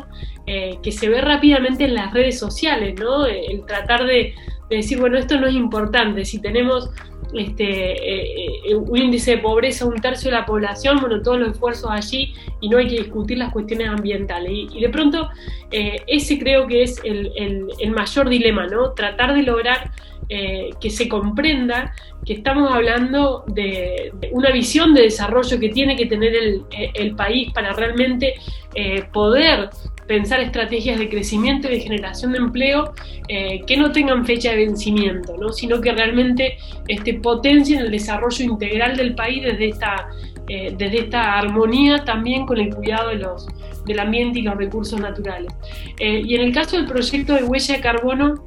[0.47, 3.25] eh, que se ve rápidamente en las redes sociales, ¿no?
[3.25, 4.34] El tratar de,
[4.69, 6.89] decir, bueno, esto no es importante, si tenemos
[7.34, 11.90] este, eh, un índice de pobreza, un tercio de la población, bueno, todos los esfuerzos
[11.92, 14.52] allí y no hay que discutir las cuestiones ambientales.
[14.52, 15.30] Y, de pronto,
[15.72, 17.32] ese creo que es el,
[17.80, 18.92] el, mayor dilema, ¿no?
[18.92, 19.92] Tratar de lograr
[20.30, 21.94] que se comprenda
[22.28, 27.72] que estamos hablando de, una visión de desarrollo que tiene que tener el, país para
[27.72, 28.34] realmente
[28.76, 29.70] eh, poder
[30.08, 32.93] pensar estrategias de crecimiento y de generación de empleo
[33.28, 35.52] eh, que no tengan fecha de vencimiento, ¿no?
[35.52, 40.10] sino que realmente este, potencien el desarrollo integral del país desde esta,
[40.48, 43.48] eh, desde esta armonía también con el cuidado de los,
[43.86, 45.54] del ambiente y los recursos naturales.
[46.00, 48.46] y en el caso del proyecto de huella de carbono,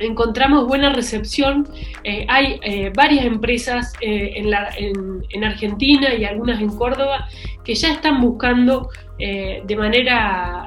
[0.00, 1.68] encontramos buena recepción.
[2.02, 7.28] Eh, hay eh, varias empresas eh, en, Argentina y algunas en Córdoba
[7.64, 10.66] que ya están buscando de manera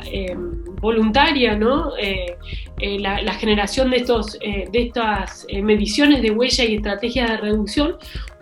[0.82, 1.92] voluntaria ¿no?
[2.80, 7.98] la, generación de, estos, de estas mediciones de huella y estrategias de reducción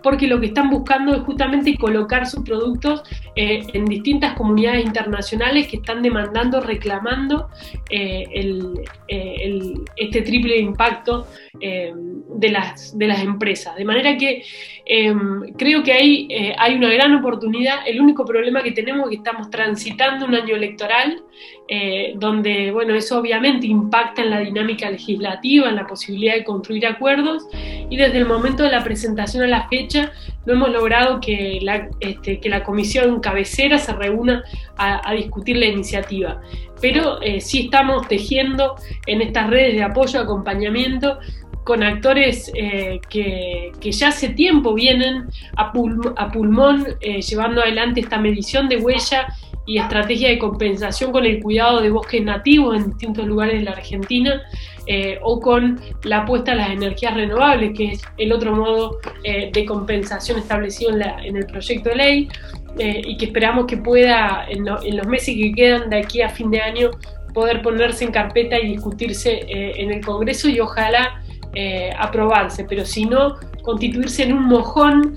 [0.06, 3.02] porque lo que están buscando es justamente colocar sus productos
[3.34, 7.48] eh, en distintas comunidades internacionales que están demandando, reclamando
[7.90, 8.24] eh,
[9.08, 11.26] eh, este triple impacto
[11.58, 13.74] de, las, de las empresas.
[13.74, 14.44] De manera que
[15.58, 17.78] creo que ahí hay una gran oportunidad.
[17.84, 21.22] El único problema que tenemos es que estamos transitando un año electoral
[22.14, 27.48] donde, bueno, eso obviamente impacta en la dinámica legislativa, en la posibilidad de construir acuerdos
[27.90, 30.12] y desde el momento de la presentación a la fecha
[30.46, 34.44] no hemos logrado que la, este, que la comisión cabecera se reúna
[34.76, 36.40] a, discutir la iniciativa.
[36.80, 41.18] Pero eh, sí estamos tejiendo en estas redes de apoyo, acompañamiento,
[41.66, 45.26] con actores eh, que, ya hace tiempo vienen
[45.56, 49.26] a, pulmón eh, llevando adelante esta medición de huella
[49.66, 53.72] y estrategia de compensación con el cuidado de bosques nativos en distintos lugares de la
[53.72, 54.42] Argentina
[54.86, 59.64] eh, o con la apuesta a las energías renovables, que es el otro modo de
[59.66, 62.28] compensación establecido en, el proyecto de ley.
[62.78, 66.60] y que esperamos que pueda en, los meses que quedan de aquí a fin de
[66.60, 66.90] año
[67.34, 71.22] poder ponerse en carpeta y discutirse en el Congreso y ojalá
[71.98, 75.16] aprobarse, pero si no, constituirse en un mojón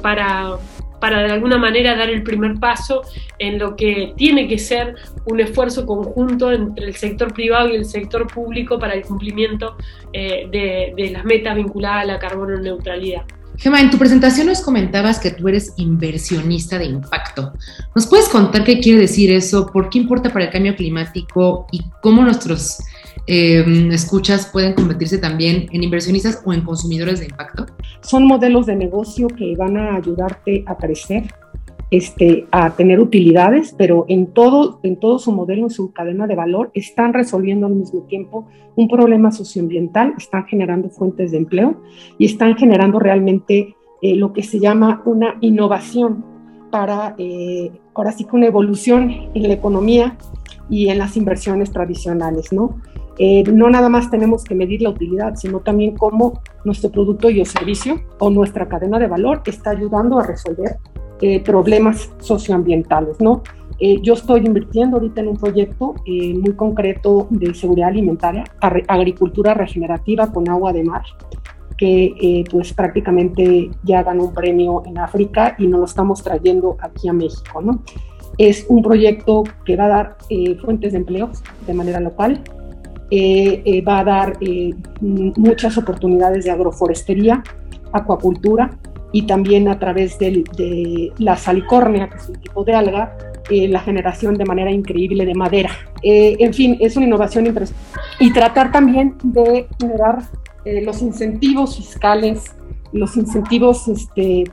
[0.00, 0.58] para,
[1.02, 3.02] para de alguna manera dar el primer paso
[3.40, 4.94] en lo que tiene que ser
[5.26, 9.76] un esfuerzo conjunto entre el sector privado y el sector público para el cumplimiento
[10.12, 13.22] eh, de, las metas vinculadas a la carbono neutralidad.
[13.58, 17.52] Gemma, en tu presentación nos comentabas que tú eres inversionista de impacto.
[17.96, 19.66] ¿Nos puedes contar qué quiere decir eso?
[19.66, 21.66] ¿Por qué importa para el cambio climático?
[21.72, 22.78] ¿Y cómo nuestros
[23.26, 27.66] eh, escuchas pueden convertirse también en inversionistas o en consumidores de impacto?
[28.00, 31.32] Son modelos de negocio que van a ayudarte a crecer,
[31.90, 36.34] este, a tener utilidades, pero en todo, en todo su modelo, en su cadena de
[36.34, 41.82] valor, están resolviendo al mismo tiempo un problema socioambiental, están generando fuentes de empleo
[42.18, 46.24] y están generando realmente eh, lo que se llama una innovación
[46.70, 50.16] para, eh, ahora sí que una evolución en la economía
[50.70, 52.80] y en las inversiones tradicionales, ¿no?
[53.18, 57.40] Eh, no nada más tenemos que medir la utilidad, sino también cómo nuestro producto y
[57.40, 60.78] o servicio o nuestra cadena de valor está ayudando a resolver
[61.20, 63.42] eh, problemas socioambientales, ¿no?
[63.78, 70.32] Eh, yo estoy invirtiendo ahorita en un proyecto muy concreto de seguridad alimentaria, agricultura regenerativa
[70.32, 71.02] con agua de mar,
[71.76, 77.08] que pues prácticamente ya ganó un premio en África y nos lo estamos trayendo aquí
[77.08, 77.82] a México, ¿no?
[78.38, 80.16] Es un proyecto que va a dar
[80.60, 81.30] fuentes de empleo
[81.66, 82.40] de manera local,
[83.14, 87.42] eh, eh, va a dar eh, muchas oportunidades de agroforestería,
[87.92, 88.70] acuacultura
[89.12, 93.14] y también a través de la salicornia, que es un tipo de alga,
[93.50, 95.68] la generación de manera increíble de madera.
[96.02, 97.86] en fin, es una innovación impresionante.
[98.18, 100.22] Y tratar también de generar
[100.64, 102.56] los incentivos fiscales,
[102.92, 104.44] los incentivos este,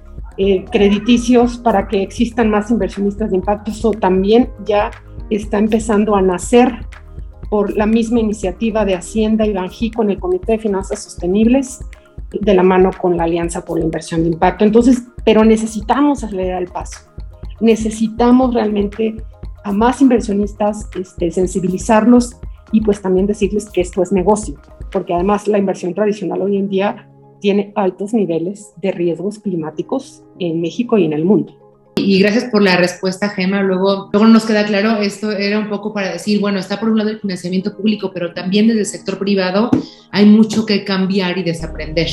[0.69, 3.71] crediticios para que existan más inversionistas de impacto.
[3.71, 4.91] Eso también ya
[5.29, 6.85] está empezando a nacer
[7.49, 11.79] por la misma iniciativa de Hacienda y Banjí con el Comité de Finanzas Sostenibles,
[12.31, 14.63] de la mano con la Alianza por la Inversión de Impacto.
[14.63, 16.99] Entonces, pero necesitamos acelerar el paso.
[17.59, 19.15] Necesitamos realmente
[19.63, 22.37] a más inversionistas este, sensibilizarlos
[22.71, 24.55] y pues también decirles que esto es negocio,
[24.91, 27.09] porque además la inversión tradicional hoy en día
[27.41, 31.53] tiene altos niveles de riesgos climáticos en México y en el mundo.
[31.99, 33.61] Y gracias por la respuesta, Gema.
[33.61, 36.97] Luego, luego nos queda claro, esto era un poco para decir, bueno, está por un
[36.97, 39.69] lado el financiamiento público, pero también desde el sector privado
[40.11, 42.07] hay mucho que cambiar y desaprender.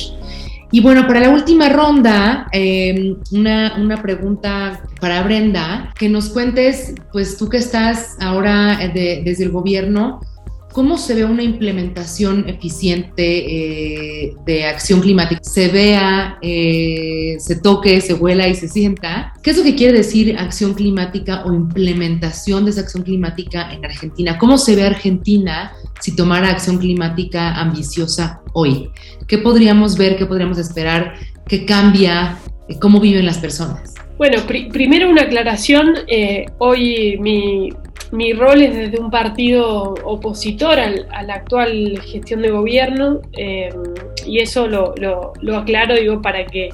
[0.72, 6.94] Y bueno, para la última ronda, em, una, una, pregunta para Brenda, que nos cuentes,
[7.12, 10.20] pues tú que estás ahora desde el gobierno,
[10.76, 13.22] ¿Cómo se ve una implementación eficiente
[14.26, 15.40] eh, de acción climática?
[15.42, 19.32] Se vea, eh, se toque, se vuela y se sienta.
[19.42, 23.86] ¿Qué es lo que quiere decir acción climática o implementación de esa acción climática en
[23.86, 24.36] Argentina?
[24.36, 28.90] ¿Cómo se ve Argentina si tomara acción climática ambiciosa hoy?
[29.26, 31.14] ¿Qué podríamos ver, qué podríamos esperar?
[31.48, 32.36] ¿Qué cambia?
[32.82, 33.94] ¿Cómo viven las personas?
[34.18, 35.94] Bueno, primero una aclaración.
[36.06, 37.70] Eh, hoy mi,
[38.12, 43.70] mi rol es desde un partido opositor al, a la actual gestión de gobierno eh,
[44.26, 46.70] y eso lo, lo, aclaro digo para que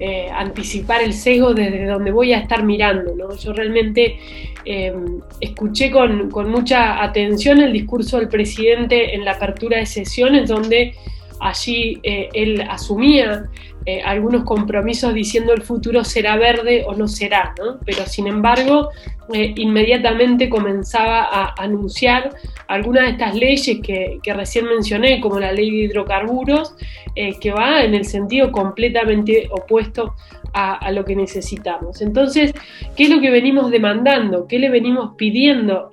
[0.00, 3.14] eh, anticipar el sesgo desde donde voy a estar mirando.
[3.14, 3.34] ¿no?
[3.36, 4.18] Yo realmente
[4.64, 4.94] eh,
[5.40, 10.94] escuché con, con, mucha atención el discurso del presidente en la apertura de sesiones donde
[11.40, 13.48] allí él asumía
[13.88, 17.78] eh, algunos compromisos diciendo el futuro será verde o no será, ¿no?
[17.86, 18.88] pero sin embargo
[19.32, 22.34] eh, inmediatamente comenzaba a anunciar
[22.66, 26.74] algunas de estas leyes que, recién mencioné, como la ley de hidrocarburos,
[27.14, 30.14] eh, que va en el sentido completamente opuesto
[30.52, 32.00] a, lo que necesitamos.
[32.00, 32.54] Entonces,
[32.96, 34.48] ¿qué es lo que venimos demandando?
[34.48, 35.90] ¿Qué le venimos pidiendo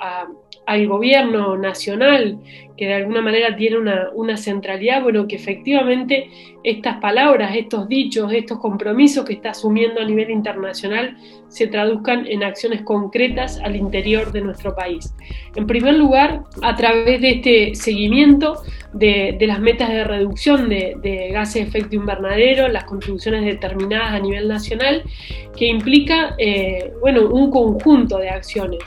[0.65, 2.39] al gobierno nacional,
[2.78, 6.30] que de alguna manera tiene una, centralidad, bueno, que efectivamente
[6.63, 11.17] estas palabras, estos dichos, estos compromisos que está asumiendo a nivel internacional
[11.49, 15.13] se traduzcan en acciones concretas al interior de nuestro país.
[15.55, 18.63] En primer lugar, a través de este seguimiento
[18.93, 24.47] de, las metas de reducción de, gases de efecto invernadero, las contribuciones determinadas a nivel
[24.47, 25.03] nacional,
[25.55, 28.80] que implica, eh, bueno, un conjunto de acciones.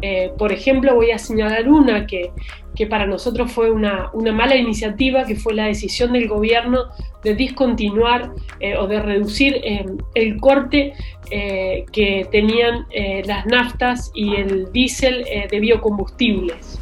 [0.00, 2.30] Eh, por ejemplo, voy a señalar una que
[2.74, 6.84] que para nosotros fue una, mala iniciativa, que fue la decisión del gobierno
[7.22, 10.94] de discontinuar eh, o de reducir eh, el corte
[11.30, 12.86] eh, que tenían
[13.24, 16.80] las naftas y el diésel de biocombustibles,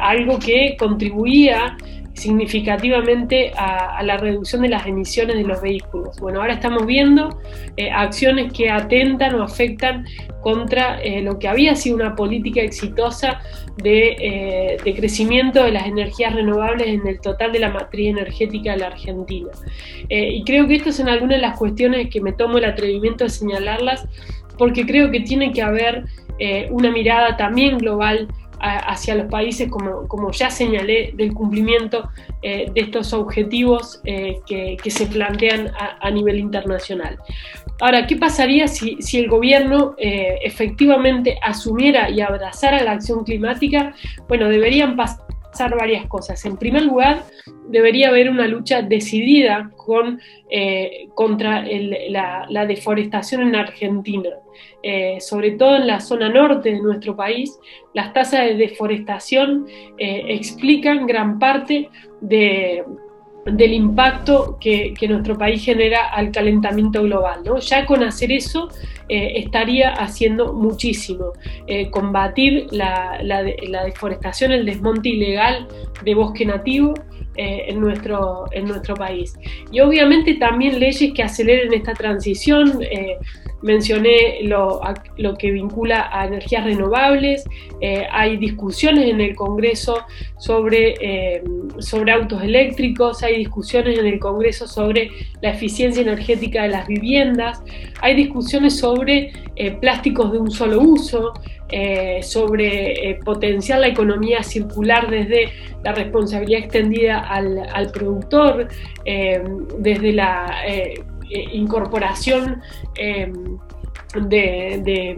[0.00, 1.76] algo que contribuía
[2.14, 6.18] significativamente a, la reducción de las emisiones de los vehículos.
[6.20, 7.40] Bueno, ahora estamos viendo
[7.76, 10.04] eh, acciones que atentan o afectan
[10.40, 13.40] contra eh, lo que había sido una política exitosa
[13.82, 18.78] de, de, crecimiento de las energías renovables en el total de la matriz energética de
[18.78, 19.48] la Argentina.
[20.08, 23.30] y creo que estas son algunas de las cuestiones que me tomo el atrevimiento de
[23.30, 24.06] señalarlas
[24.58, 26.04] porque creo que tiene que haber
[26.70, 28.28] una mirada también global
[28.62, 32.08] hacia los países, como, como, ya señalé, del cumplimiento
[32.42, 37.18] eh, de estos objetivos eh, que, que, se plantean a, nivel internacional.
[37.80, 43.94] Ahora, ¿qué pasaría si, si el gobierno eh, efectivamente asumiera y abrazara la acción climática?
[44.28, 45.31] Bueno, deberían pasar
[45.76, 46.44] varias cosas.
[46.44, 47.24] En primer lugar,
[47.68, 51.64] debería haber una lucha decidida con, eh, contra
[52.08, 54.30] la, deforestación en Argentina.
[54.82, 57.58] Eh, sobre todo en la zona norte de nuestro país,
[57.94, 59.66] las tasas de deforestación
[59.98, 61.88] eh, explican gran parte
[62.20, 62.84] de,
[63.44, 67.42] del impacto que, nuestro país genera al calentamiento global.
[67.60, 68.68] Ya con hacer eso
[69.08, 71.32] eh, estaría haciendo muchísimo.
[71.66, 73.42] Eh, combatir la,
[73.84, 75.66] deforestación, el desmonte ilegal
[76.04, 76.94] de bosque nativo
[77.36, 79.34] eh, en, nuestro, en nuestro país.
[79.70, 82.80] Y obviamente también leyes que aceleren esta transición
[83.62, 84.80] mencioné lo,
[85.16, 87.44] lo, que vincula a energías renovables,
[87.80, 90.04] eh, hay discusiones en el Congreso
[90.36, 91.42] sobre, eh,
[91.78, 95.10] sobre autos eléctricos, hay discusiones en el Congreso sobre
[95.40, 97.62] la eficiencia energética de las viviendas,
[98.00, 101.32] hay discusiones sobre eh, plásticos de un solo uso,
[102.22, 105.52] sobre potenciar la economía circular desde
[105.82, 108.68] la responsabilidad extendida al, productor,
[109.04, 111.02] desde la eh,
[111.52, 112.60] incorporación
[114.20, 115.16] de,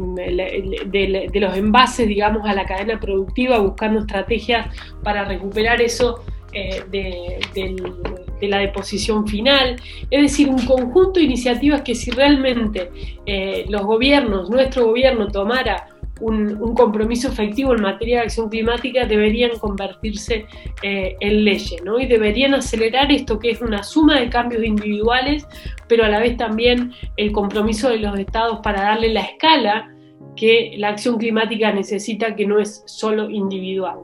[1.35, 4.67] los envases, digamos, a la cadena productiva, buscando estrategias
[5.03, 9.77] para recuperar eso eh, de, la deposición final.
[10.11, 12.91] Es decir, un conjunto de iniciativas que si realmente
[13.25, 15.89] eh, los gobiernos, nuestro gobierno tomara
[16.21, 20.47] un, compromiso efectivo en materia de acción climática deberían convertirse
[20.83, 21.99] eh, en leyes, ¿no?
[21.99, 25.47] Y deberían acelerar esto que es una suma de cambios individuales,
[25.89, 29.94] pero a la vez también el compromiso de los estados para darle la escala
[30.37, 34.01] que la acción climática necesita, que no es solo individual.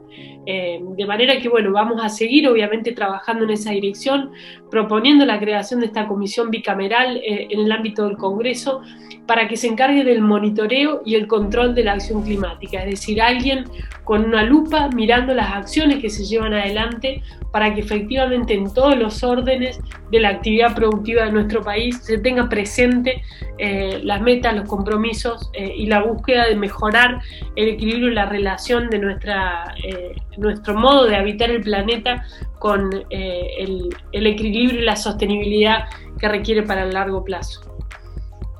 [0.47, 4.31] Eh, de manera que, bueno, vamos a seguir obviamente trabajando en esa dirección,
[4.71, 8.81] proponiendo la creación de esta comisión bicameral eh, en el ámbito del Congreso
[9.27, 13.21] para que se encargue del monitoreo y el control de la acción climática, es decir,
[13.21, 13.65] alguien
[14.03, 17.21] con una lupa mirando las acciones que se llevan adelante
[17.51, 19.79] para que efectivamente en todos los órdenes
[20.09, 23.21] de la actividad productiva de nuestro país se tenga presente
[23.59, 27.21] eh, las metas, los compromisos y la búsqueda de mejorar
[27.55, 32.23] el equilibrio y la relación de nuestra, eh, nuestro modo de habitar el planeta
[32.59, 35.85] con el, el equilibrio y la sostenibilidad
[36.19, 37.61] que requiere para el largo plazo.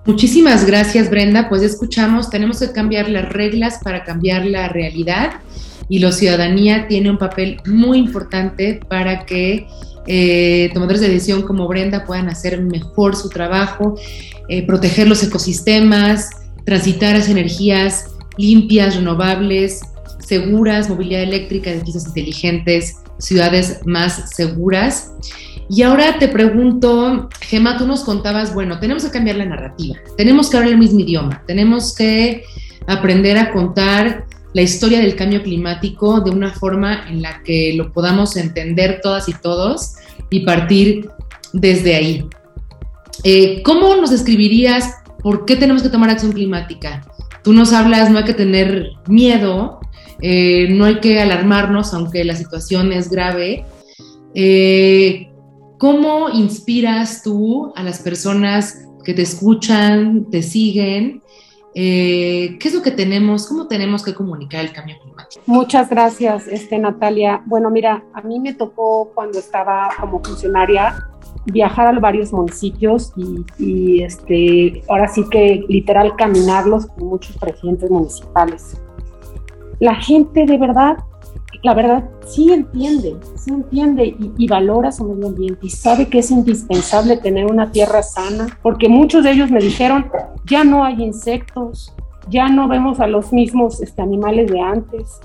[0.05, 1.47] Muchísimas gracias, Brenda.
[1.47, 5.34] Pues escuchamos, tenemos que cambiar las reglas para cambiar la realidad
[5.89, 9.68] y la ciudadanía tiene un papel muy importante para que
[10.07, 13.95] eh, tomadores de decisión como Brenda puedan hacer mejor su trabajo,
[14.49, 16.30] eh, proteger los ecosistemas,
[16.66, 19.82] transitar hacia energías limpias, renovables,
[20.20, 25.12] seguras, movilidad eléctrica, edificios inteligentes, ciudades más seguras.
[25.70, 30.49] Y ahora te pregunto, Gemma, tú nos contabas, bueno, tenemos que cambiar la narrativa, tenemos
[30.49, 32.43] que hablar el mismo idioma, tenemos que
[32.88, 37.93] aprender a contar la historia del cambio climático de una forma en la que lo
[37.93, 39.93] podamos entender todas y todos
[40.30, 41.09] y partir
[41.53, 42.26] desde ahí.
[43.24, 47.06] Eh, ¿Cómo nos describirías por qué tenemos que tomar acción climática?
[47.44, 49.80] Tú nos hablas, no hay que tener miedo,
[50.22, 53.66] eh, no hay que alarmarnos, aunque la situación es grave.
[54.36, 55.32] Eh,
[55.80, 61.24] ¿Cómo inspiras tú a las personas que te escuchan, te siguen?
[61.74, 63.48] Eh, ¿Qué es lo que tenemos?
[63.48, 65.42] ¿Cómo tenemos que comunicar el cambio climático?
[65.48, 67.42] Muchas gracias, este, Natalia.
[67.46, 71.08] Bueno, mira, a mí me tocó cuando estaba como funcionaria
[71.46, 73.14] viajar a varios municipios
[73.58, 78.82] y, este, ahora sí que literal caminarlos con muchos presidentes municipales.
[79.80, 80.98] La gente de verdad
[81.64, 86.32] la verdad sí entiende, sí entiende y, valora su medio ambiente y sabe que es
[86.32, 90.08] indispensable tener una tierra sana, porque muchos de ellos me dijeron,
[90.46, 91.94] ya no hay insectos,
[92.30, 95.20] ya no vemos a los mismos este, animales de antes,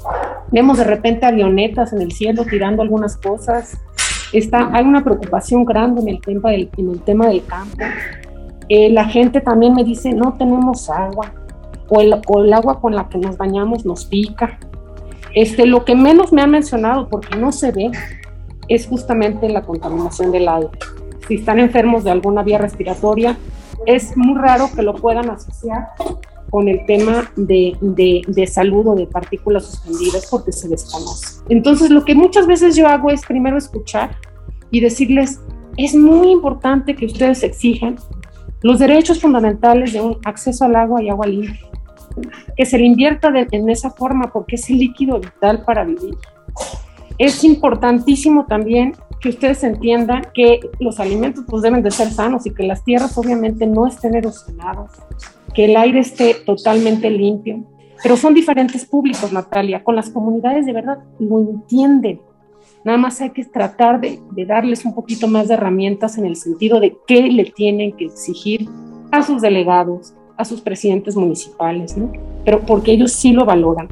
[0.51, 3.81] vemos de repente avionetas en el cielo tirando algunas cosas,
[4.33, 7.77] Está, hay una preocupación grande en el tema del, en el tema del campo.
[8.69, 11.33] Eh, la gente también me dice, no tenemos agua,
[11.89, 14.59] o el, agua con la que nos bañamos nos pica,
[15.35, 17.91] este, lo que menos me han mencionado, porque no se ve,
[18.69, 20.71] es justamente la contaminación del aire.
[21.29, 23.37] Si están enfermos de alguna vía respiratoria,
[23.85, 25.91] es muy raro que lo puedan asociar
[26.51, 31.43] con el tema de, de, de, salud o de partículas suspendidas porque se desconoce.
[31.49, 34.17] Entonces, lo que muchas veces yo hago es primero escuchar
[34.71, 35.41] y decirles,
[35.77, 37.97] es muy importante que ustedes exijan
[38.63, 41.69] los derechos fundamentales de un acceso al agua y agua limpia,
[42.57, 46.17] que se le invierta de, en esa forma porque es el líquido vital para vivir.
[47.19, 52.53] Es importantísimo también que ustedes entiendan que los alimentos pues, deben de ser sanos y
[52.53, 54.93] que las tierras obviamente no estén erosionadas,
[55.57, 57.65] que el aire esté totalmente limpio.
[58.03, 59.83] Pero son diferentes públicos, Natalia.
[59.83, 62.21] Con las comunidades de verdad lo entienden.
[62.85, 66.79] Nada más hay que tratar de, darles un poquito más de herramientas en el sentido
[66.79, 68.69] de qué le tienen que exigir
[69.11, 72.13] a sus delegados, a sus presidentes municipales, ¿no?
[72.45, 73.89] Pero porque ellos sí lo valoran.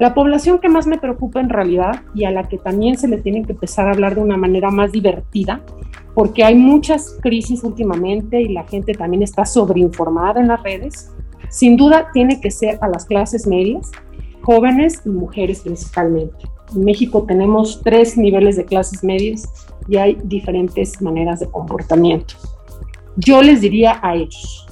[0.00, 3.18] La población que más me preocupa en realidad y a la que también se le
[3.18, 5.60] tiene que empezar a hablar de una manera más divertida,
[6.14, 11.12] porque hay muchas crisis últimamente y la gente también está sobreinformada en las redes,
[11.50, 13.90] sin duda tiene que ser a las clases medias,
[14.40, 16.46] jóvenes y mujeres principalmente.
[16.74, 19.52] En México tenemos tres niveles de clases medias
[19.86, 22.36] y hay diferentes maneras de comportamiento.
[23.16, 24.66] Yo les diría a ellos,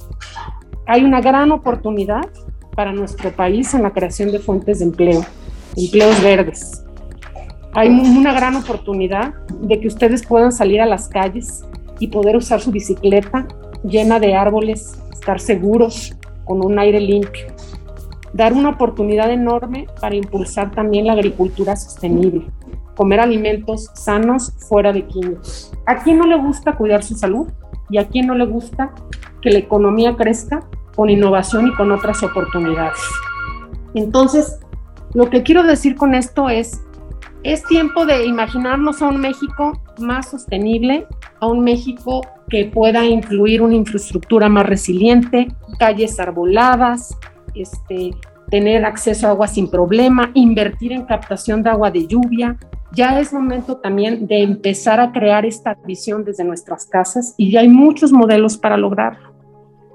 [0.87, 2.27] hay una gran oportunidad
[2.75, 5.25] para nuestro país en la creación de fuentes de empleo,
[5.75, 6.83] empleos verdes.
[7.73, 11.63] Hay una gran oportunidad de que ustedes puedan salir a las calles
[11.99, 13.47] y poder usar su bicicleta
[13.83, 16.15] llena de árboles, estar seguros,
[16.45, 17.45] con un aire limpio.
[18.33, 22.47] Dar una oportunidad enorme para impulsar también la agricultura sostenible,
[22.95, 25.71] comer alimentos sanos fuera de químicos.
[25.85, 27.47] ¿A quién no le gusta cuidar su salud?
[27.91, 28.93] ¿Y a quién no le gusta
[29.41, 30.67] que la economía crezca
[30.99, 32.99] con innovación y con otras oportunidades.
[33.93, 34.59] Entonces,
[35.13, 36.83] lo que quiero decir con esto es,
[37.43, 41.07] es tiempo de imaginarnos a un México más sostenible,
[41.39, 42.19] a un México
[42.49, 45.47] que pueda incluir una infraestructura más resiliente,
[45.79, 47.17] calles arboladas,
[47.55, 48.11] este,
[48.51, 52.57] tener acceso a agua sin problema, invertir en captación de agua de lluvia.
[52.91, 57.61] Ya es momento también de empezar a crear esta visión desde nuestras casas y ya
[57.61, 59.28] hay muchos modelos para lograrlo.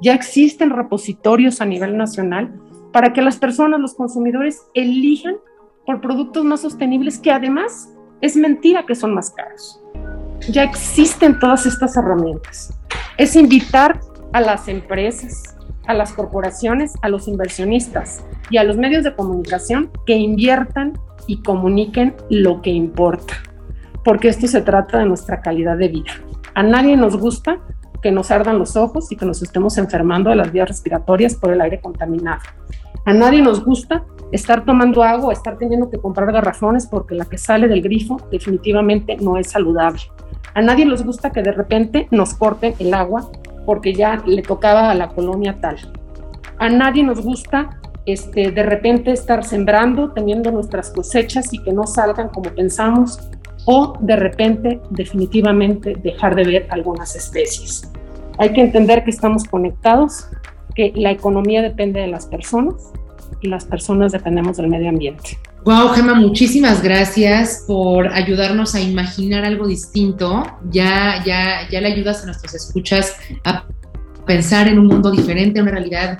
[0.05, 2.52] Ya existen repositorios a nivel nacional
[2.92, 5.36] para que las personas, los consumidores, elijan
[5.86, 7.88] por productos más sostenibles que además
[8.20, 9.80] es mentira que son más caros.
[10.50, 12.78] Ya existen todas estas herramientas.
[13.16, 13.98] Es invitar
[14.34, 19.90] a las empresas, a las corporaciones, a los inversionistas y a los medios de comunicación
[20.05, 20.92] que inviertan
[21.26, 23.36] y comuniquen lo que importa,
[24.05, 26.12] porque esto se trata de nuestra calidad de vida.
[26.52, 27.59] A nadie nos gusta
[28.05, 31.50] que nos ardan los ojos y que nos estemos enfermando de las vías respiratorias por
[31.50, 32.42] el aire contaminado.
[33.07, 37.38] A nadie nos gusta estar tomando agua, estar teniendo que comprar garrafones porque la que
[37.38, 40.02] sale del grifo definitivamente no es saludable.
[40.52, 43.30] A nadie nos gusta que de repente nos corten el agua
[43.64, 45.78] porque ya le tocaba a la colonia tal.
[46.59, 51.86] A nadie nos gusta este, de repente estar sembrando, teniendo nuestras cosechas y que no
[51.86, 53.30] salgan como pensamos
[53.66, 57.90] o de repente definitivamente dejar de ver algunas especies.
[58.38, 60.26] Hay que entender que estamos conectados,
[60.74, 62.74] que la economía depende de las personas
[63.40, 65.38] y las personas dependemos del medio ambiente.
[65.64, 70.42] Wow, Gemma, muchísimas gracias por ayudarnos a imaginar algo distinto.
[70.70, 73.64] Ya, ya, ya le ayudas a nuestros escuchas a
[74.26, 76.18] pensar en un mundo diferente, una realidad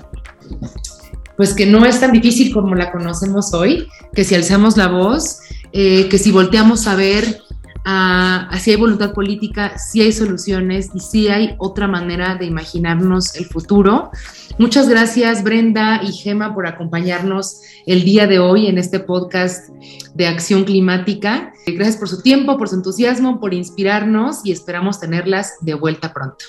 [1.37, 5.39] pues que no es tan difícil como la conocemos hoy, que si alzamos la voz,
[5.71, 7.41] eh, que si volteamos a ver
[8.59, 13.45] si hay voluntad política, si hay soluciones y si hay otra manera de imaginarnos el
[13.45, 14.09] futuro.
[14.57, 19.69] Muchas gracias Brenda y Gema por acompañarnos el día de hoy en este podcast
[20.15, 21.53] de acción climática.
[21.67, 26.45] Gracias por su tiempo, por su entusiasmo, por inspirarnos y esperamos tenerlas de vuelta pronto.